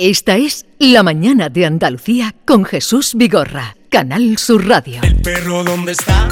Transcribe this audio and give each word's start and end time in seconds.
Esta 0.00 0.36
es 0.36 0.64
La 0.78 1.02
Mañana 1.02 1.48
de 1.48 1.66
Andalucía 1.66 2.32
con 2.44 2.64
Jesús 2.64 3.14
Vigorra, 3.16 3.74
Canal 3.90 4.38
Sur 4.38 4.64
Radio. 4.68 5.02
El 5.02 5.16
perro 5.16 5.64
dónde 5.64 5.90
está? 5.90 6.28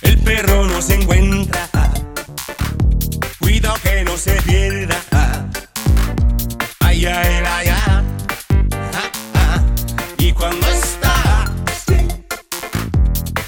El 0.00 0.18
perro 0.18 0.66
no 0.66 0.82
se 0.82 0.96
encuentra. 0.96 1.68
Cuidado 3.38 3.76
que 3.80 4.02
no 4.02 4.16
se 4.16 4.42
pierda. 4.42 4.98
Ay, 6.80 7.06
ay. 7.06 7.68
Ah, 7.68 8.02
ah. 9.34 9.62
Y 10.18 10.32
cuando 10.32 10.66
está, 10.66 11.44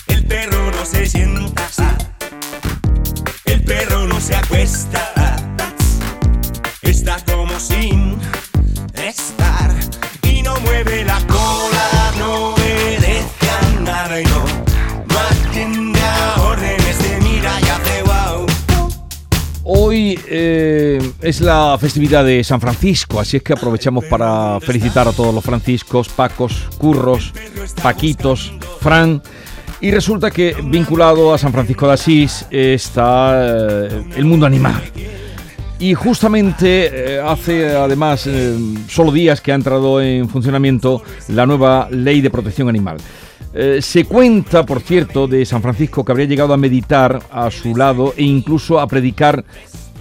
el 0.07 0.25
perro 0.25 0.71
no 0.71 0.87
se 0.87 1.05
sienta. 1.07 1.69
El 3.45 3.65
perro 3.65 4.07
no 4.07 4.21
se 4.21 4.37
acuesta. 4.37 5.14
Eh, 20.37 21.13
es 21.21 21.41
la 21.41 21.79
festividad 21.79 22.25
de 22.25 22.43
San 22.43 22.61
Francisco, 22.61 23.21
así 23.21 23.37
es 23.37 23.43
que 23.45 23.53
aprovechamos 23.53 24.05
para 24.07 24.59
felicitar 24.59 25.07
a 25.07 25.13
todos 25.13 25.33
los 25.33 25.45
franciscos, 25.45 26.09
Pacos, 26.09 26.71
Curros, 26.77 27.33
Paquitos, 27.81 28.53
Fran. 28.81 29.23
Y 29.81 29.93
resulta 29.93 30.33
que 30.33 30.57
vinculado 30.65 31.33
a 31.33 31.39
San 31.39 31.53
Francisco 31.53 31.87
de 31.87 31.93
Asís 31.93 32.47
está 32.51 33.33
eh, 33.47 34.05
el 34.17 34.25
mundo 34.25 34.45
animal. 34.45 34.83
Y 35.79 35.95
justamente 35.95 37.15
eh, 37.15 37.21
hace 37.21 37.77
además 37.77 38.29
solo 38.89 39.13
días 39.13 39.41
que 39.41 39.53
ha 39.53 39.55
entrado 39.55 40.01
en 40.01 40.29
funcionamiento 40.29 41.01
la 41.29 41.47
nueva 41.47 41.87
ley 41.93 42.21
de 42.21 42.31
protección 42.31 42.69
animal. 42.69 42.97
Se 43.81 44.05
cuenta, 44.05 44.67
por 44.67 44.81
cierto, 44.81 45.29
de 45.29 45.47
San 45.47 45.63
Francisco 45.63 46.05
que 46.05 46.11
habría 46.11 46.27
llegado 46.27 46.53
a 46.53 46.57
meditar 46.57 47.23
a 47.31 47.53
su 47.53 47.77
lado 47.77 48.13
e 48.17 48.25
incluso 48.25 48.81
a 48.81 48.89
predicar 48.89 49.45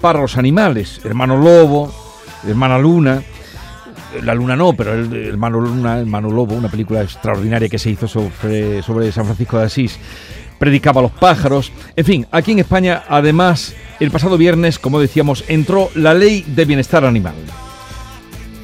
para 0.04 0.20
los 0.20 0.36
animales. 0.36 1.00
Hermano 1.06 1.38
Lobo, 1.38 1.90
hermana 2.46 2.78
Luna. 2.78 3.24
La 4.22 4.36
Luna 4.36 4.58
no, 4.58 4.74
pero 4.74 4.94
el, 4.94 5.14
el 5.14 5.30
hermano 5.30 5.62
Luna, 5.62 5.98
hermano 5.98 6.30
Lobo, 6.30 6.56
una 6.56 6.68
película 6.68 7.02
extraordinaria 7.02 7.70
que 7.70 7.80
se 7.80 7.90
hizo 7.90 8.06
sobre, 8.06 8.84
sobre 8.84 9.14
San 9.14 9.24
Francisco 9.24 9.58
de 9.58 9.64
Asís 9.64 9.98
predicaba 10.60 11.00
a 11.00 11.04
los 11.04 11.12
pájaros. 11.14 11.72
En 11.96 12.04
fin, 12.04 12.28
aquí 12.32 12.52
en 12.52 12.60
España, 12.60 13.04
además, 13.08 13.76
el 14.02 14.12
pasado 14.12 14.38
viernes, 14.38 14.78
como 14.78 15.00
decíamos, 15.00 15.46
entró 15.48 15.90
la 15.96 16.14
ley 16.14 16.44
de 16.48 16.66
bienestar 16.66 17.06
animal. 17.06 17.36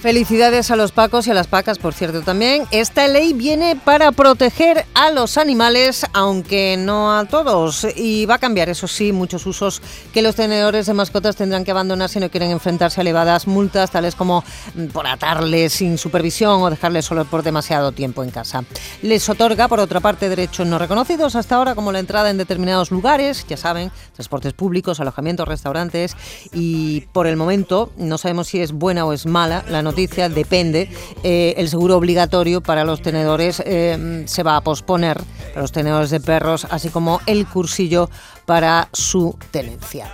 Felicidades 0.02 0.72
a 0.72 0.78
los 0.78 0.94
pacos 0.94 1.28
y 1.28 1.32
a 1.32 1.34
las 1.34 1.48
pacas, 1.48 1.78
por 1.78 1.94
cierto, 1.94 2.22
también. 2.22 2.64
Esta 2.72 3.06
ley 3.10 3.34
viene 3.34 3.76
para 3.76 4.14
proteger 4.14 4.86
a 4.94 5.12
los 5.12 5.38
animales, 5.38 6.06
aunque 6.14 6.78
no 6.80 7.18
a 7.18 7.26
todos. 7.26 7.86
Y 7.98 8.26
va 8.26 8.36
a 8.36 8.38
cambiar, 8.38 8.70
eso 8.70 8.88
sí, 8.88 9.12
muchos 9.12 9.46
usos 9.46 9.82
que 10.14 10.22
los 10.22 10.36
tenedores 10.36 10.86
de 10.86 10.94
mascotas 10.94 11.36
tendrán 11.36 11.66
que 11.66 11.72
abandonar 11.72 12.08
si 12.08 12.22
no 12.22 12.30
quieren 12.32 12.52
enfrentarse 12.52 13.02
a 13.02 13.04
elevadas 13.04 13.46
multas, 13.46 13.92
tales 13.92 14.16
como 14.16 14.46
mm, 14.76 14.86
por 14.86 15.06
atarles 15.06 15.74
sin 15.74 15.98
supervisión 15.98 16.62
o 16.62 16.70
dejarles 16.70 17.04
solo 17.04 17.26
por 17.26 17.44
demasiado 17.44 17.92
tiempo 17.92 18.24
en 18.24 18.32
casa. 18.32 18.64
Les 19.02 19.28
otorga, 19.28 19.68
por 19.68 19.82
otra 19.82 20.00
parte, 20.00 20.30
derechos 20.30 20.66
no 20.66 20.80
reconocidos 20.80 21.36
hasta 21.36 21.58
ahora, 21.58 21.76
como 21.76 21.92
la 21.92 22.00
entrada 22.00 22.30
en 22.30 22.38
determinados 22.38 22.92
lugares, 22.92 23.46
ya 23.50 23.58
saben, 23.58 23.92
transportes 24.14 24.54
públicos, 24.54 25.02
alojamientos, 25.02 25.46
restaurantes. 25.46 26.16
Y 26.54 27.02
por 27.12 27.28
el 27.28 27.36
momento, 27.36 27.92
no 27.98 28.18
sabemos 28.18 28.48
si 28.48 28.62
es 28.62 28.72
buena 28.72 29.06
o 29.06 29.12
es 29.12 29.26
mala 29.26 29.66
la 29.68 29.89
depende. 30.30 30.90
Eh, 31.24 31.56
el 31.58 31.70
seguro 31.70 31.98
obligatorio 31.98 32.62
para 32.62 32.84
los 32.84 33.02
tenedores 33.02 33.62
eh, 33.66 34.24
se 34.26 34.44
va 34.44 34.56
a 34.56 34.62
posponer, 34.62 35.18
para 35.50 35.62
los 35.62 35.72
tenedores 35.72 36.10
de 36.10 36.20
perros, 36.20 36.68
así 36.70 36.90
como 36.90 37.22
el 37.26 37.48
cursillo 37.48 38.10
para 38.46 38.90
su 38.94 39.38
tenencia. 39.52 40.12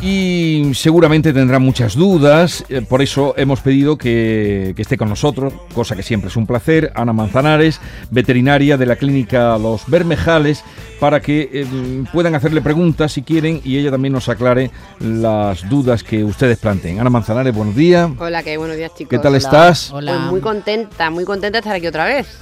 Y 0.00 0.70
seguramente 0.74 1.32
tendrá 1.32 1.58
muchas 1.58 1.96
dudas, 1.96 2.64
eh, 2.68 2.82
por 2.82 3.02
eso 3.02 3.34
hemos 3.36 3.60
pedido 3.60 3.98
que, 3.98 4.72
que 4.76 4.82
esté 4.82 4.96
con 4.96 5.08
nosotros, 5.08 5.52
cosa 5.74 5.96
que 5.96 6.04
siempre 6.04 6.28
es 6.28 6.36
un 6.36 6.46
placer, 6.46 6.92
Ana 6.94 7.12
Manzanares, 7.12 7.80
veterinaria 8.10 8.76
de 8.76 8.86
la 8.86 8.94
clínica 8.94 9.58
Los 9.58 9.88
Bermejales, 9.88 10.62
para 11.00 11.20
que 11.20 11.50
eh, 11.52 11.66
puedan 12.12 12.36
hacerle 12.36 12.60
preguntas 12.60 13.12
si 13.12 13.22
quieren 13.22 13.60
y 13.64 13.76
ella 13.76 13.90
también 13.90 14.12
nos 14.12 14.28
aclare 14.28 14.70
las 15.00 15.68
dudas 15.68 16.04
que 16.04 16.22
ustedes 16.22 16.58
planteen. 16.58 17.00
Ana 17.00 17.10
Manzanares, 17.10 17.52
buenos 17.52 17.74
días. 17.74 18.08
Hola, 18.18 18.44
qué 18.44 18.56
buenos 18.56 18.76
días, 18.76 18.92
chicos. 18.94 19.10
¿Qué 19.10 19.18
tal 19.18 19.32
Hola. 19.32 19.38
estás? 19.38 19.88
Pues 19.90 20.20
muy 20.30 20.40
contenta, 20.40 21.10
muy 21.10 21.24
contenta 21.24 21.56
de 21.56 21.58
estar 21.58 21.74
aquí 21.74 21.88
otra 21.88 22.04
vez. 22.04 22.38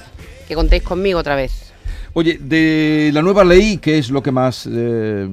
Que 0.47 0.53
contéis 0.53 0.83
conmigo 0.83 1.19
otra 1.19 1.35
vez. 1.35 1.73
Oye, 2.13 2.37
de 2.39 3.09
la 3.13 3.23
nueva 3.23 3.43
ley, 3.43 3.77
¿qué 3.77 3.97
es 3.97 4.09
lo 4.11 4.21
que 4.21 4.31
más 4.31 4.67
eh, 4.71 5.27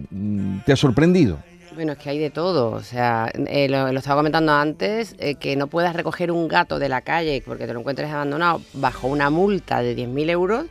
te 0.67 0.73
ha 0.73 0.77
sorprendido? 0.77 1.39
Bueno, 1.75 1.93
es 1.93 1.99
que 1.99 2.11
hay 2.11 2.19
de 2.19 2.31
todo. 2.31 2.71
O 2.71 2.83
sea, 2.83 3.31
eh, 3.35 3.69
lo, 3.69 3.89
estaba 3.89 4.17
comentando 4.17 4.53
antes, 4.53 5.17
eh, 5.19 5.35
que 5.35 5.57
no 5.57 5.67
puedas 5.67 5.95
recoger 5.97 6.31
un 6.31 6.47
gato 6.47 6.79
de 6.79 6.89
la 6.89 7.01
calle 7.01 7.43
porque 7.45 7.67
te 7.67 7.73
lo 7.73 7.81
encuentres 7.81 8.11
abandonado 8.11 8.61
bajo 8.75 9.09
una 9.09 9.29
multa 9.29 9.83
de 9.83 9.97
10.000 9.97 10.31
euros 10.31 10.67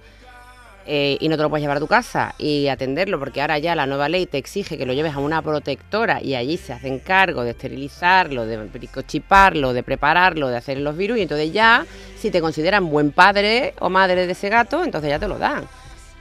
eh, 0.85 1.17
y 1.19 1.27
no 1.27 1.35
te 1.35 1.43
lo 1.43 1.49
puedes 1.49 1.61
llevar 1.61 1.77
a 1.77 1.79
tu 1.81 1.87
casa 1.87 2.35
y 2.37 2.69
atenderlo, 2.69 3.19
porque 3.19 3.41
ahora 3.41 3.57
ya 3.57 3.75
la 3.75 3.85
nueva 3.85 4.07
ley 4.07 4.25
te 4.27 4.37
exige 4.37 4.77
que 4.77 4.85
lo 4.85 4.93
lleves 4.93 5.13
a 5.13 5.19
una 5.19 5.41
protectora 5.41 6.21
y 6.21 6.35
allí 6.35 6.55
se 6.55 6.71
hacen 6.71 6.99
cargo 6.99 7.43
de 7.43 7.51
esterilizarlo, 7.51 8.45
de 8.45 8.69
chiparlo, 9.05 9.73
de 9.73 9.83
prepararlo, 9.83 10.47
de 10.47 10.57
hacer 10.57 10.77
los 10.77 10.95
virus 10.95 11.17
y 11.17 11.23
entonces 11.23 11.51
ya, 11.51 11.85
si 12.17 12.31
te 12.31 12.39
consideran 12.39 12.89
buen 12.89 13.11
padre 13.11 13.73
o 13.79 13.89
madre 13.89 14.25
de 14.25 14.31
ese 14.31 14.47
gato, 14.47 14.85
entonces 14.85 15.09
ya 15.09 15.19
te 15.19 15.27
lo 15.27 15.37
dan. 15.37 15.65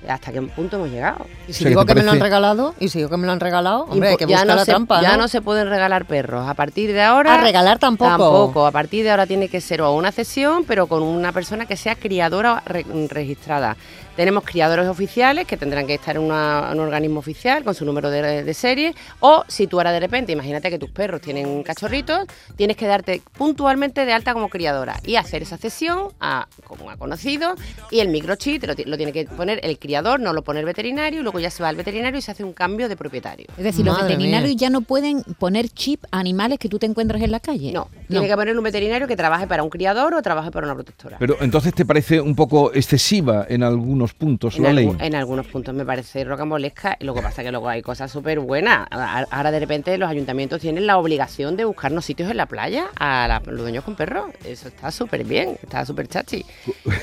¿Hasta 0.09 0.33
qué 0.33 0.43
punto 0.43 0.77
hemos 0.77 0.91
llegado? 0.91 1.27
Y 1.47 1.51
O 1.51 1.55
si 1.55 1.61
sea, 1.61 1.69
digo 1.69 1.83
¿qué 1.83 1.95
que 1.95 2.01
me 2.01 2.03
lo 2.03 2.11
han 2.13 2.21
regalado, 2.21 2.75
y 2.81 2.89
si 2.89 2.99
digo 2.99 3.09
que 3.11 3.17
me 3.17 3.27
lo 3.27 3.33
han 3.33 3.41
regalado, 3.41 3.85
hombre, 3.85 4.09
hay 4.11 4.17
que 4.17 4.25
ya 4.27 4.39
buscar 4.39 4.47
no 4.49 4.55
la 4.57 4.65
se, 4.65 4.71
trampa, 4.73 5.01
ya 5.01 5.13
¿no? 5.13 5.23
no 5.23 5.29
se 5.29 5.41
pueden 5.43 5.69
regalar 5.69 6.07
perros. 6.07 6.49
A 6.49 6.55
partir 6.55 6.93
de 6.93 7.03
ahora. 7.03 7.35
A 7.35 7.41
regalar 7.41 7.79
tampoco. 7.79 8.11
Tampoco. 8.11 8.67
A 8.67 8.73
partir 8.73 9.05
de 9.05 9.11
ahora 9.13 9.27
tiene 9.27 9.49
que 9.49 9.61
ser 9.61 9.81
o 9.83 9.93
una 9.93 10.11
cesión, 10.11 10.65
pero 10.65 10.87
con 10.89 11.03
una 11.03 11.31
persona 11.33 11.67
que 11.67 11.77
sea 11.77 11.95
criadora 11.95 12.63
re- 12.67 12.85
registrada. 13.09 13.77
Tenemos 14.17 14.45
criadores 14.45 14.87
oficiales 14.89 15.47
que 15.47 15.57
tendrán 15.57 15.87
que 15.87 15.95
estar 15.95 16.17
en, 16.17 16.23
una- 16.23 16.69
en 16.73 16.79
un 16.79 16.85
organismo 16.87 17.21
oficial 17.21 17.65
con 17.65 17.75
su 17.75 17.85
número 17.85 18.11
de, 18.11 18.45
de 18.45 18.55
serie. 18.55 18.95
O 19.21 19.45
si 19.49 19.67
tú 19.67 19.79
ahora 19.79 19.93
de 19.93 20.01
repente, 20.01 20.33
imagínate 20.33 20.69
que 20.71 20.79
tus 20.79 20.91
perros 20.91 21.21
tienen 21.23 21.63
cachorritos, 21.63 22.27
tienes 22.57 22.77
que 22.77 22.87
darte 22.87 23.23
puntualmente 23.37 24.05
de 24.05 24.13
alta 24.13 24.35
como 24.35 24.49
criadora 24.49 25.01
y 25.05 25.17
hacer 25.17 25.43
esa 25.43 25.57
cesión 25.57 26.09
a, 26.21 26.47
como 26.67 26.91
a 26.91 26.97
conocido. 26.97 27.55
Y 27.91 28.01
el 28.01 28.09
microchip 28.09 28.61
te 28.61 28.67
lo, 28.67 28.77
ti- 28.77 28.85
lo 28.85 28.97
tiene 28.97 29.13
que 29.13 29.25
poner 29.25 29.61
el 29.63 29.79
criador, 29.79 30.21
no 30.21 30.33
lo 30.33 30.43
pone 30.43 30.61
el 30.61 30.67
veterinario, 30.67 31.21
y 31.21 31.23
luego 31.23 31.41
ya 31.41 31.51
se 31.51 31.63
va 31.63 31.69
al 31.71 31.77
veterinario 31.77 32.19
y 32.19 32.23
se 32.23 32.31
hace 32.33 32.45
un 32.45 32.53
cambio 32.53 32.89
de 32.89 32.97
propietario. 32.97 33.47
Es 33.57 33.65
decir, 33.65 33.85
los 33.85 34.01
veterinarios 34.01 34.51
mía. 34.51 34.59
ya 34.59 34.71
no 34.71 34.83
pueden 34.83 35.23
poner 35.39 35.69
chip 35.71 36.05
a 36.11 36.19
animales 36.21 36.59
que 36.59 36.69
tú 36.69 36.79
te 36.79 36.87
encuentras 36.87 37.23
en 37.23 37.31
la 37.31 37.41
calle. 37.41 37.73
No, 37.73 37.89
tiene 38.13 38.29
que 38.29 38.37
poner 38.37 38.57
un 38.57 38.65
veterinario 38.65 39.07
que 39.09 39.17
trabaje 39.17 39.47
para 39.47 39.63
un 39.63 39.71
criador 39.71 40.15
o 40.15 40.23
trabaje 40.23 40.51
para 40.51 40.67
una 40.67 40.75
protectora. 40.75 41.17
Pero 41.19 41.37
entonces 41.41 41.75
te 41.75 41.85
parece 41.85 42.21
un 42.21 42.35
poco 42.35 42.73
excesiva 42.73 43.47
en 43.49 43.63
algunos 43.63 44.15
puntos 44.15 44.57
en, 44.57 44.63
la 44.63 44.73
ley. 44.73 44.91
en 45.01 45.15
algunos 45.15 45.47
puntos 45.47 45.75
me 45.75 45.85
parece 45.85 46.25
rocambolesca, 46.25 46.97
lo 47.01 47.15
que 47.15 47.23
pasa 47.23 47.43
es 47.43 47.47
que 47.47 47.53
luego 47.53 47.69
hay 47.69 47.83
cosas 47.83 48.11
súper 48.11 48.41
buenas. 48.41 48.87
Ahora 48.91 49.51
de 49.51 49.61
repente 49.61 49.97
los 49.99 50.09
ayuntamientos 50.11 50.61
tienen 50.61 50.87
la 50.87 50.99
obligación 50.99 51.57
de 51.57 51.65
buscarnos 51.65 52.05
sitios 52.05 52.31
en 52.31 52.37
la 52.37 52.47
playa 52.47 52.87
a 52.99 53.27
la- 53.29 53.43
los 53.47 53.61
dueños 53.61 53.85
con 53.85 53.95
perros. 53.97 54.27
Eso 54.45 54.69
está 54.69 54.91
súper 54.91 55.25
bien, 55.25 55.57
está 55.63 55.85
súper 55.85 56.09
chachi. 56.09 56.45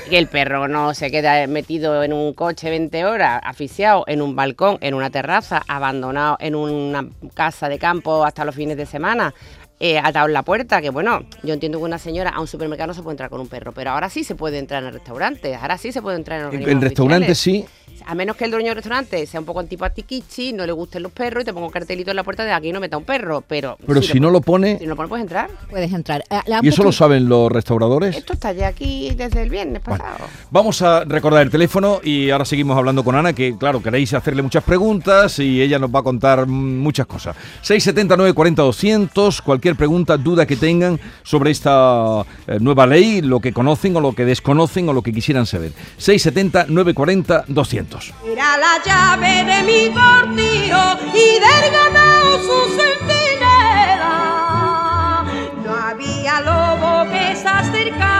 Que 0.08 0.18
el 0.18 0.26
perro 0.28 0.68
no 0.68 0.94
se 0.94 1.10
queda 1.10 1.46
metido 1.46 2.02
en 2.02 2.12
un 2.12 2.32
coche 2.34 2.70
20 2.70 3.04
horas, 3.04 3.40
asfixiado 3.44 4.04
en 4.06 4.22
un 4.22 4.34
balcón, 4.36 4.78
en 4.80 4.94
una 4.94 5.10
terraza, 5.10 5.62
abandonado 5.66 6.36
en 6.40 6.54
una 6.54 7.06
casa 7.34 7.68
de 7.68 7.78
campo 7.78 8.24
hasta 8.24 8.44
los 8.44 8.54
fines 8.54 8.76
de 8.76 8.86
semana. 8.86 9.34
Eh, 9.80 9.98
atado 9.98 10.26
en 10.26 10.34
la 10.34 10.42
puerta, 10.42 10.80
que 10.82 10.90
bueno, 10.90 11.22
yo 11.42 11.54
entiendo 11.54 11.78
que 11.78 11.84
una 11.84 11.98
señora 11.98 12.30
a 12.30 12.40
un 12.40 12.46
supermercado 12.46 12.88
no 12.88 12.94
se 12.94 13.02
puede 13.02 13.14
entrar 13.14 13.30
con 13.30 13.40
un 13.40 13.48
perro, 13.48 13.72
pero 13.72 13.90
ahora 13.90 14.08
sí 14.10 14.22
se 14.24 14.34
puede 14.34 14.58
entrar 14.58 14.82
en 14.82 14.88
el 14.88 14.94
restaurante, 14.94 15.54
ahora 15.56 15.78
sí 15.78 15.90
se 15.90 16.02
puede 16.02 16.16
entrar 16.18 16.40
en 16.40 16.46
organismos 16.46 16.72
En 16.72 16.80
restaurantes 16.82 17.30
oficiales. 17.38 17.68
sí, 17.88 18.02
A 18.06 18.14
menos 18.14 18.36
que 18.36 18.44
el 18.44 18.50
dueño 18.50 18.68
del 18.68 18.76
restaurante 18.76 19.26
sea 19.26 19.40
un 19.40 19.46
poco 19.46 19.60
antipatiquichi, 19.60 20.52
no 20.52 20.64
le 20.66 20.72
gusten 20.72 21.02
los 21.02 21.12
perros 21.12 21.42
y 21.42 21.44
te 21.46 21.52
ponga 21.52 21.66
un 21.66 21.72
cartelito 21.72 22.10
en 22.10 22.16
la 22.16 22.24
puerta 22.24 22.44
de 22.44 22.52
aquí 22.52 22.72
no 22.72 22.80
meta 22.80 22.96
un 22.96 23.04
perro. 23.04 23.42
Pero, 23.46 23.76
pero 23.86 24.00
si 24.02 24.20
no 24.20 24.30
lo 24.30 24.40
pone, 24.40 24.78
si 24.78 24.84
no 24.84 24.90
lo 24.90 24.96
pone, 24.96 25.08
puedes 25.08 25.22
entrar. 25.22 25.50
Puedes 25.68 25.92
entrar. 25.92 26.24
Ah, 26.30 26.42
y 26.62 26.68
eso 26.68 26.82
lo 26.82 26.92
saben 26.92 27.28
los 27.28 27.50
restauradores. 27.50 28.16
Esto 28.16 28.32
está 28.34 28.52
ya 28.52 28.68
aquí 28.68 29.10
desde 29.16 29.42
el 29.42 29.50
viernes 29.50 29.82
Bueno, 29.84 30.04
pasado. 30.04 30.26
vamos 30.50 30.80
a 30.82 31.04
recordar 31.04 31.42
el 31.42 31.50
teléfono 31.50 32.00
y 32.02 32.30
ahora 32.30 32.44
seguimos 32.44 32.76
hablando 32.76 33.02
con 33.04 33.14
Ana, 33.16 33.32
que 33.32 33.56
claro, 33.56 33.82
queréis 33.82 34.12
hacerle 34.14 34.42
muchas 34.42 34.64
preguntas 34.64 35.38
y 35.38 35.60
ella 35.62 35.78
nos 35.78 35.90
va 35.94 36.00
a 36.00 36.02
contar 36.02 36.46
muchas 36.46 37.06
cosas. 37.06 37.36
679 37.62 38.32
40 38.34 38.62
200, 38.62 39.42
cualquier 39.42 39.69
pregunta, 39.76 40.16
duda 40.16 40.46
que 40.46 40.56
tengan 40.56 41.00
sobre 41.22 41.50
esta 41.50 42.22
eh, 42.46 42.58
nueva 42.60 42.86
ley, 42.86 43.22
lo 43.22 43.40
que 43.40 43.52
conocen 43.52 43.96
o 43.96 44.00
lo 44.00 44.12
que 44.12 44.24
desconocen 44.24 44.88
o 44.88 44.92
lo 44.92 45.02
que 45.02 45.12
quisieran 45.12 45.46
saber. 45.46 45.72
670 45.96 46.66
940 46.68 47.44
200. 47.48 48.14
Era 48.26 48.56
la 48.58 48.82
llave 48.84 49.44
de 49.44 49.62
mi 49.64 49.90
cortijo 49.92 50.98
y 51.14 51.38
del 51.40 51.70
ganado 51.72 52.38
su 52.38 52.58
centinela. 52.76 54.14
No 55.64 55.72
había 55.74 56.40
acercara 57.58 58.19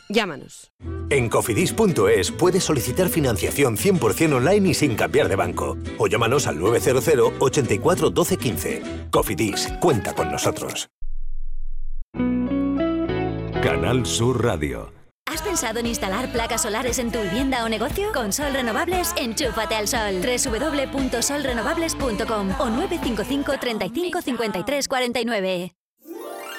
Llámanos. 0.11 0.71
En 1.09 1.29
cofidis.es 1.29 2.31
puedes 2.31 2.63
solicitar 2.63 3.09
financiación 3.09 3.77
100% 3.77 4.33
online 4.33 4.69
y 4.69 4.73
sin 4.73 4.95
cambiar 4.95 5.29
de 5.29 5.35
banco. 5.35 5.77
O 5.97 6.07
llámanos 6.07 6.47
al 6.47 6.59
900 6.59 7.33
84 7.39 8.09
12 8.09 8.37
15. 8.37 8.81
Cofidis, 9.11 9.69
cuenta 9.79 10.13
con 10.13 10.31
nosotros. 10.31 10.89
Canal 13.61 14.05
Sur 14.05 14.43
Radio. 14.43 15.01
¿Has 15.31 15.41
pensado 15.41 15.79
en 15.79 15.85
instalar 15.85 16.29
placas 16.31 16.63
solares 16.63 16.99
en 16.99 17.11
tu 17.11 17.21
vivienda 17.21 17.63
o 17.63 17.69
negocio? 17.69 18.11
Con 18.11 18.33
Sol 18.33 18.53
Renovables, 18.53 19.13
enchúfate 19.17 19.75
al 19.75 19.87
sol. 19.87 20.21
www.solrenovables.com 20.21 22.49
o 22.59 22.69
955 22.69 23.53
35 23.59 24.21
53 24.21 24.87
49. 24.87 25.71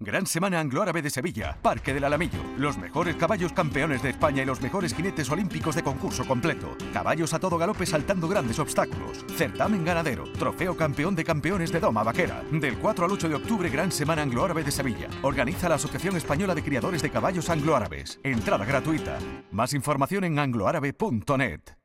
Gran 0.00 0.26
Semana 0.26 0.58
Anglo-Árabe 0.58 1.02
de 1.02 1.08
Sevilla, 1.08 1.56
Parque 1.62 1.94
del 1.94 2.02
Alamillo. 2.02 2.40
Los 2.58 2.76
mejores 2.76 3.14
caballos 3.14 3.52
campeones 3.52 4.02
de 4.02 4.10
España 4.10 4.42
y 4.42 4.46
los 4.46 4.60
mejores 4.60 4.92
jinetes 4.92 5.30
olímpicos 5.30 5.76
de 5.76 5.84
concurso 5.84 6.26
completo. 6.26 6.76
Caballos 6.92 7.32
a 7.32 7.38
todo 7.38 7.56
galope 7.56 7.86
saltando 7.86 8.28
grandes 8.28 8.58
obstáculos. 8.58 9.24
Certamen 9.36 9.84
ganadero. 9.84 10.24
Trofeo 10.32 10.76
campeón 10.76 11.14
de 11.14 11.24
campeones 11.24 11.70
de 11.70 11.78
Doma 11.78 12.02
Vaquera. 12.02 12.42
Del 12.50 12.76
4 12.78 13.04
al 13.04 13.12
8 13.12 13.28
de 13.28 13.34
octubre, 13.36 13.70
Gran 13.70 13.92
Semana 13.92 14.22
Anglo-Árabe 14.22 14.64
de 14.64 14.72
Sevilla. 14.72 15.08
Organiza 15.22 15.68
la 15.68 15.76
Asociación 15.76 16.16
Española 16.16 16.56
de 16.56 16.64
Criadores 16.64 17.00
de 17.00 17.10
Caballos 17.10 17.48
Anglo-Árabes. 17.48 18.18
Entrada 18.24 18.64
gratuita. 18.64 19.18
Más 19.52 19.74
información 19.74 20.24
en 20.24 20.40
angloárabe.net. 20.40 21.83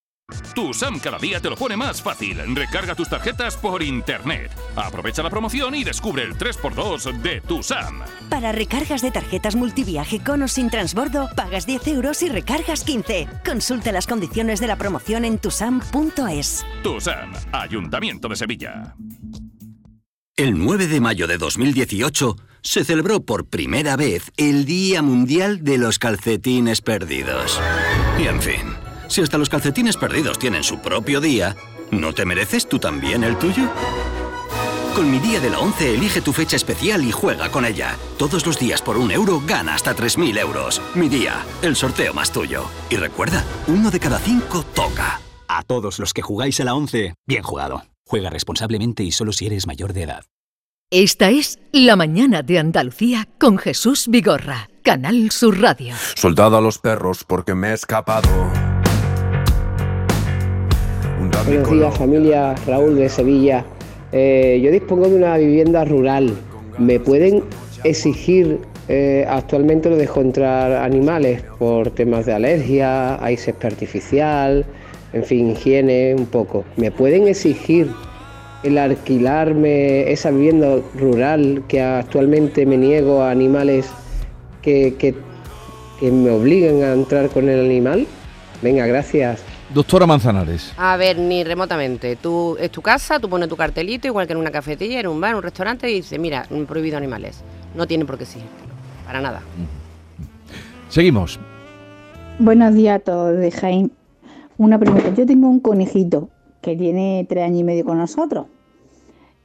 Tu 0.53 0.73
SAM 0.73 0.99
cada 0.99 1.17
día 1.17 1.39
te 1.39 1.49
lo 1.49 1.55
pone 1.55 1.77
más 1.77 2.01
fácil. 2.01 2.37
Recarga 2.55 2.95
tus 2.95 3.09
tarjetas 3.09 3.55
por 3.55 3.81
internet. 3.81 4.51
Aprovecha 4.75 5.23
la 5.23 5.29
promoción 5.29 5.75
y 5.75 5.83
descubre 5.83 6.23
el 6.23 6.37
3x2 6.37 7.21
de 7.21 7.41
tu 7.41 7.63
SAM. 7.63 8.01
Para 8.29 8.51
recargas 8.51 9.01
de 9.01 9.11
tarjetas 9.11 9.55
multiviaje 9.55 10.19
con 10.19 10.41
o 10.43 10.47
sin 10.47 10.69
transbordo, 10.69 11.29
pagas 11.35 11.65
10 11.65 11.87
euros 11.87 12.21
y 12.23 12.29
recargas 12.29 12.83
15. 12.83 13.27
Consulta 13.45 13.91
las 13.91 14.07
condiciones 14.07 14.59
de 14.59 14.67
la 14.67 14.75
promoción 14.75 15.25
en 15.25 15.37
tusam.es. 15.37 16.65
Tu 16.83 16.99
SAM, 16.99 17.33
Ayuntamiento 17.51 18.27
de 18.27 18.35
Sevilla. 18.35 18.95
El 20.35 20.57
9 20.57 20.87
de 20.87 21.01
mayo 21.01 21.27
de 21.27 21.37
2018 21.37 22.37
se 22.61 22.83
celebró 22.85 23.21
por 23.21 23.47
primera 23.47 23.97
vez 23.97 24.31
el 24.37 24.65
Día 24.65 25.01
Mundial 25.01 25.63
de 25.63 25.77
los 25.77 25.99
Calcetines 25.99 26.81
Perdidos. 26.81 27.59
Y 28.17 28.27
en 28.27 28.41
fin, 28.41 28.61
si 29.09 29.21
hasta 29.21 29.37
los 29.37 29.49
calcetines 29.49 29.97
perdidos 29.97 30.39
tienen 30.39 30.63
su 30.63 30.79
propio 30.79 31.19
día, 31.19 31.55
¿no 31.91 32.13
te 32.13 32.25
mereces 32.25 32.69
tú 32.69 32.79
también 32.79 33.23
el 33.23 33.37
tuyo? 33.37 33.69
Con 34.95 35.11
mi 35.11 35.19
día 35.19 35.39
de 35.39 35.49
la 35.49 35.59
11 35.59 35.95
elige 35.95 36.21
tu 36.21 36.33
fecha 36.33 36.55
especial 36.55 37.03
y 37.03 37.11
juega 37.11 37.49
con 37.51 37.65
ella. 37.65 37.95
Todos 38.17 38.45
los 38.45 38.59
días 38.59 38.81
por 38.81 38.97
un 38.97 39.11
euro 39.11 39.41
gana 39.45 39.75
hasta 39.75 39.95
3.000 39.95 40.39
euros. 40.39 40.81
Mi 40.95 41.07
día, 41.07 41.45
el 41.61 41.75
sorteo 41.75 42.13
más 42.13 42.31
tuyo. 42.31 42.65
Y 42.89 42.97
recuerda, 42.97 43.43
uno 43.67 43.91
de 43.91 43.99
cada 43.99 44.19
cinco 44.19 44.63
toca. 44.75 45.21
A 45.47 45.63
todos 45.63 45.99
los 45.99 46.13
que 46.13 46.21
jugáis 46.21 46.59
a 46.59 46.65
la 46.65 46.75
11, 46.75 47.15
bien 47.25 47.43
jugado. 47.43 47.83
Juega 48.05 48.29
responsablemente 48.29 49.03
y 49.03 49.11
solo 49.11 49.31
si 49.31 49.45
eres 49.45 49.67
mayor 49.67 49.93
de 49.93 50.03
edad. 50.03 50.25
Esta 50.91 51.29
es 51.29 51.59
La 51.71 51.95
mañana 51.95 52.41
de 52.41 52.59
Andalucía 52.59 53.27
con 53.39 53.57
Jesús 53.57 54.07
Vigorra, 54.09 54.69
Canal 54.83 55.29
Sur 55.31 55.61
Radio. 55.61 55.95
Soldado 56.15 56.57
a 56.57 56.61
los 56.61 56.79
perros 56.79 57.23
porque 57.23 57.53
me 57.53 57.69
he 57.69 57.73
escapado. 57.73 58.27
Buenos 61.19 61.69
días 61.69 61.97
familia, 61.97 62.55
Raúl 62.65 62.95
de 62.95 63.09
Sevilla. 63.09 63.65
Eh, 64.13 64.61
yo 64.63 64.71
dispongo 64.71 65.09
de 65.09 65.17
una 65.17 65.35
vivienda 65.35 65.83
rural. 65.83 66.33
¿Me 66.77 66.97
pueden 66.97 67.43
exigir, 67.83 68.59
eh, 68.87 69.25
actualmente 69.27 69.89
lo 69.89 69.97
dejo 69.97 70.21
entrar 70.21 70.71
animales 70.71 71.43
por 71.57 71.91
temas 71.91 72.25
de 72.25 72.31
alergia, 72.31 73.21
hay 73.21 73.35
césped 73.35 73.67
artificial, 73.67 74.65
en 75.11 75.25
fin, 75.25 75.49
higiene 75.49 76.15
un 76.17 76.25
poco? 76.25 76.63
¿Me 76.77 76.89
pueden 76.89 77.27
exigir 77.27 77.91
el 78.63 78.77
alquilarme 78.77 80.09
esa 80.09 80.31
vivienda 80.31 80.77
rural 80.95 81.63
que 81.67 81.81
actualmente 81.81 82.65
me 82.65 82.77
niego 82.77 83.23
a 83.23 83.31
animales 83.31 83.87
que, 84.61 84.95
que, 84.97 85.13
que 85.99 86.11
me 86.11 86.31
obliguen 86.31 86.81
a 86.81 86.93
entrar 86.93 87.27
con 87.27 87.49
el 87.49 87.59
animal? 87.59 88.07
Venga, 88.61 88.85
gracias. 88.87 89.48
Doctora 89.73 90.07
Manzanares. 90.07 90.73
A 90.77 90.97
ver, 90.97 91.19
ni 91.19 91.43
remotamente. 91.43 92.15
Tú 92.15 92.57
es 92.59 92.71
tu 92.71 92.81
casa, 92.81 93.19
tú 93.19 93.29
pones 93.29 93.47
tu 93.47 93.55
cartelito, 93.55 94.07
igual 94.07 94.25
que 94.25 94.33
en 94.33 94.39
una 94.39 94.49
cafetería, 94.49 94.99
en 94.99 95.07
un 95.07 95.21
bar, 95.21 95.31
en 95.31 95.37
un 95.37 95.43
restaurante, 95.43 95.89
y 95.91 95.95
dices, 95.95 96.19
mira, 96.19 96.47
prohibido 96.67 96.97
animales. 96.97 97.43
No 97.75 97.85
tiene 97.85 98.03
por 98.03 98.17
qué 98.17 98.23
exigírtelo. 98.23 98.73
Para 99.05 99.21
nada. 99.21 99.41
Seguimos. 100.89 101.39
Buenos 102.39 102.73
días 102.73 102.95
a 102.95 102.99
todos 102.99 103.37
de 103.37 103.51
Jaén. 103.51 103.91
Una 104.57 104.79
pregunta. 104.79 105.13
Yo 105.13 105.27
tengo 105.27 105.47
un 105.47 105.59
conejito 105.59 106.29
que 106.61 106.75
tiene 106.75 107.27
tres 107.29 107.45
años 107.45 107.59
y 107.59 107.63
medio 107.63 107.85
con 107.85 107.99
nosotros. 107.99 108.47